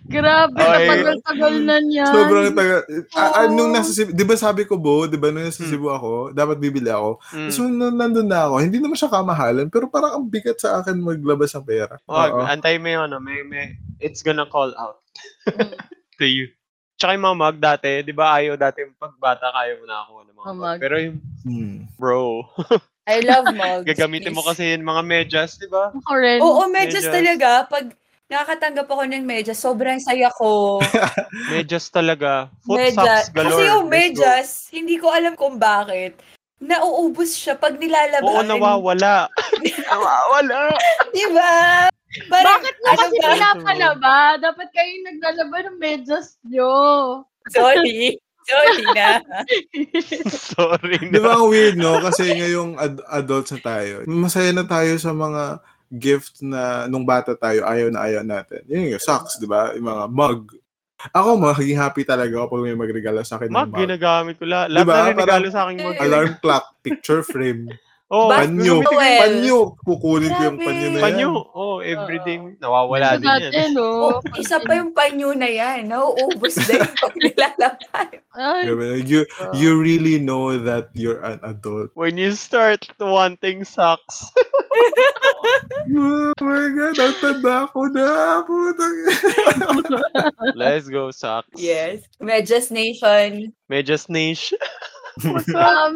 Grabe, 0.02 0.58
Ay. 0.58 0.86
tagal-tagal 0.86 1.54
na 1.60 1.76
niya. 1.78 2.06
Sobrang 2.06 2.50
taga... 2.50 2.76
Ah, 3.12 3.30
ah, 3.34 3.44
Oo. 3.44 3.52
nung 3.52 3.70
nasa 3.70 3.90
Cebu, 3.90 4.10
di 4.10 4.22
ba 4.22 4.34
sabi 4.34 4.62
ko, 4.62 4.74
Bo, 4.74 5.04
di 5.04 5.14
ba 5.14 5.28
nung 5.28 5.42
nasa 5.42 5.60
Hmm. 5.60 5.70
Cebu 5.70 5.88
ako, 5.88 6.10
dapat 6.30 6.56
bibili 6.56 6.86
ako. 6.86 7.18
Mm. 7.30 7.50
So, 7.50 7.64
nung 7.64 7.94
nandun 7.94 8.26
na 8.26 8.44
ako, 8.44 8.54
hindi 8.60 8.76
naman 8.76 8.94
siya 8.94 9.08
kamahalan, 9.08 9.66
pero 9.66 9.86
parang 9.86 10.12
ang 10.12 10.26
bigat 10.26 10.56
sa 10.56 10.78
akin 10.78 10.96
maglabas 10.96 11.50
ng 11.52 11.64
pera. 11.64 11.94
Wag, 12.04 12.30
Oo. 12.32 12.42
antay 12.42 12.76
mo 12.76 12.86
yung 12.86 13.04
ano, 13.06 13.16
may, 13.18 13.42
may, 13.42 13.74
it's 13.98 14.20
gonna 14.20 14.44
call 14.44 14.70
out 14.74 15.02
to 16.18 16.24
you. 16.24 16.50
Tsaka 16.94 17.16
yung 17.16 17.24
mga 17.24 17.38
mug 17.38 17.56
dati, 17.58 17.90
di 18.02 18.12
ba 18.12 18.36
ayaw 18.36 18.54
dati 18.54 18.82
yung 18.82 18.92
pagbata 18.94 19.48
kaya 19.48 19.72
mo 19.74 19.84
na 19.84 19.96
ako 20.02 20.12
ng 20.20 20.34
mga 20.34 20.44
Oh, 20.44 20.54
mug. 20.54 20.78
Pero 20.78 20.94
yung 20.96 21.16
Hmm. 21.40 21.88
bro, 21.96 22.44
I 23.08 23.24
love 23.24 23.48
mugs. 23.56 23.88
gagamitin 23.88 24.30
mo 24.30 24.44
please. 24.44 24.52
kasi 24.52 24.76
yung 24.76 24.84
mga 24.84 25.02
medyas, 25.02 25.56
di 25.56 25.64
ba? 25.66 25.88
Ako 25.88 26.12
rin. 26.12 26.36
Oo, 26.38 26.68
medyas 26.68 27.00
Medyas. 27.00 27.16
talaga. 27.16 27.50
Pag 27.64 27.96
nakakatanggap 28.30 28.86
ako 28.86 29.02
ng 29.10 29.26
medyas, 29.26 29.58
sobrang 29.58 29.98
saya 29.98 30.30
ko. 30.30 30.78
Medyas 31.52 31.90
talaga. 31.90 32.46
Foot 32.62 32.78
medyas. 32.78 33.26
socks 33.26 33.34
galore. 33.34 33.50
Kasi 33.50 33.62
yung 33.66 33.86
medyas, 33.90 34.48
hindi 34.70 34.96
ko 34.96 35.10
alam 35.10 35.34
kung 35.34 35.58
bakit. 35.58 36.14
Nauubos 36.62 37.34
siya 37.34 37.58
pag 37.58 37.74
nilalaban. 37.74 38.30
Oo, 38.30 38.46
nawawala. 38.46 39.26
nawawala. 39.90 40.70
Di 41.10 41.26
ba? 41.34 41.52
Parang, 42.26 42.58
Bakit 42.58 42.74
mo 42.74 42.86
ano 42.86 42.96
kasi 42.96 43.16
ba? 43.18 43.26
pinapalaba? 43.34 44.16
Dapat 44.38 44.68
kayo 44.70 44.92
naglalaba 45.04 45.56
ng 45.66 45.78
medyas 45.78 46.38
nyo. 46.46 46.70
Sorry. 47.50 48.14
Sorry 48.40 48.82
na. 48.94 49.22
Sorry 50.54 50.96
Di 50.98 51.18
ba 51.18 51.28
na. 51.28 51.36
ang 51.38 51.46
weird, 51.48 51.76
no? 51.78 52.02
Kasi 52.02 52.30
ngayong 52.30 52.78
ad- 52.78 53.04
adults 53.14 53.54
na 53.54 53.60
tayo, 53.62 54.02
masaya 54.06 54.50
na 54.50 54.66
tayo 54.66 54.98
sa 54.98 55.14
mga 55.14 55.62
gift 55.90 56.38
na 56.40 56.86
nung 56.86 57.02
bata 57.02 57.34
tayo, 57.34 57.66
ayaw 57.66 57.90
na 57.90 58.00
ayaw 58.06 58.22
natin. 58.22 58.62
Yun 58.70 58.94
yung 58.94 59.02
socks, 59.02 59.36
di 59.42 59.50
ba? 59.50 59.74
Yung 59.74 59.86
mga 59.90 60.04
mug. 60.06 60.54
Ako, 61.10 61.40
magiging 61.40 61.80
happy 61.80 62.04
talaga 62.04 62.36
ako 62.36 62.60
pag 62.60 62.64
may 62.68 62.76
magregalo 62.76 63.24
sa 63.24 63.40
akin 63.40 63.48
ng 63.48 63.56
Mag, 63.56 63.72
mug. 63.72 63.80
ginagamit 63.80 64.34
ko 64.36 64.44
lahat. 64.44 64.68
Lahat 64.68 64.84
Diba? 64.84 64.96
na 65.00 65.16
regalo 65.16 65.46
sa 65.48 65.60
akin 65.66 65.76
mag. 65.80 65.96
Alarm 65.98 66.32
clock, 66.38 66.64
picture 66.84 67.22
frame, 67.24 67.72
Oh, 68.10 68.26
Bas- 68.26 68.50
panyo. 68.50 68.82
Well. 68.90 69.20
Panyo. 69.22 69.58
Kukunin 69.86 70.34
ko 70.34 70.42
yung 70.42 70.58
panyo 70.58 70.86
na 70.90 70.98
yan. 70.98 71.04
panyo. 71.06 71.30
Oh, 71.54 71.78
everyday. 71.78 72.42
Nawawala 72.58 73.06
Sa 73.06 73.16
din 73.16 73.30
yan. 73.30 73.40
dati, 73.54 73.62
no? 73.70 73.86
Oh, 73.86 74.18
isa 74.34 74.58
pa 74.58 74.72
yung 74.74 74.90
panyo 74.90 75.30
na 75.30 75.46
yan. 75.46 75.86
Nauubos 75.86 76.58
din 76.58 76.82
pag 76.98 77.14
nilalaban. 77.14 78.10
Ay, 78.34 78.62
Grabe. 78.66 79.06
You, 79.06 79.22
you 79.54 79.78
really 79.78 80.18
know 80.18 80.58
that 80.58 80.90
you're 80.90 81.22
an 81.22 81.38
adult. 81.46 81.94
When 81.94 82.18
you 82.18 82.34
start 82.34 82.82
wanting 82.98 83.62
socks. 83.62 84.26
Oh 85.90 86.32
my 86.40 86.68
God, 86.70 86.98
ang 86.98 87.16
tanda 87.18 87.66
ko 87.72 87.86
na. 87.90 88.06
Putang. 88.46 88.96
Let's 90.60 90.86
go 90.86 91.10
socks. 91.10 91.50
Yes. 91.58 92.06
Medyas 92.22 92.70
Nation. 92.70 93.50
Medyas 93.66 94.06
niche. 94.06 94.54
um, 95.26 95.94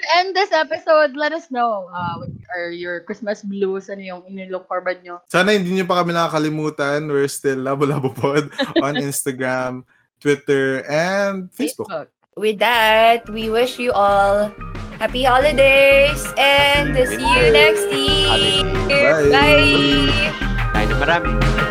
to 0.00 0.08
end 0.16 0.32
this 0.32 0.52
episode, 0.52 1.12
let 1.16 1.32
us 1.32 1.52
know 1.52 1.92
uh, 1.92 2.16
what 2.16 2.32
are 2.56 2.72
your 2.72 3.04
Christmas 3.04 3.44
blues, 3.44 3.92
ano 3.92 4.00
yung 4.00 4.22
inilook 4.24 4.64
forward 4.64 5.04
nyo. 5.04 5.20
Sana 5.28 5.52
hindi 5.52 5.76
niyo 5.76 5.84
pa 5.84 6.00
kami 6.00 6.16
nakakalimutan. 6.16 7.04
We're 7.12 7.28
still 7.28 7.60
Labo 7.60 7.84
Labo 7.84 8.10
Pod 8.16 8.48
on 8.84 8.96
Instagram, 8.96 9.84
Twitter, 10.18 10.82
and 10.88 11.52
Facebook. 11.52 12.08
With 12.40 12.58
that, 12.64 13.28
we 13.28 13.52
wish 13.52 13.76
you 13.76 13.92
all 13.92 14.48
happy 14.96 15.24
holidays 15.24 16.24
and 16.40 16.96
see 16.96 17.20
you 17.20 17.46
next 17.52 17.84
year. 17.92 19.28
Bye. 19.28 19.28
Bye. 19.28 20.32
Tayo 20.72 20.86
na 20.88 20.96
marami. 20.96 21.69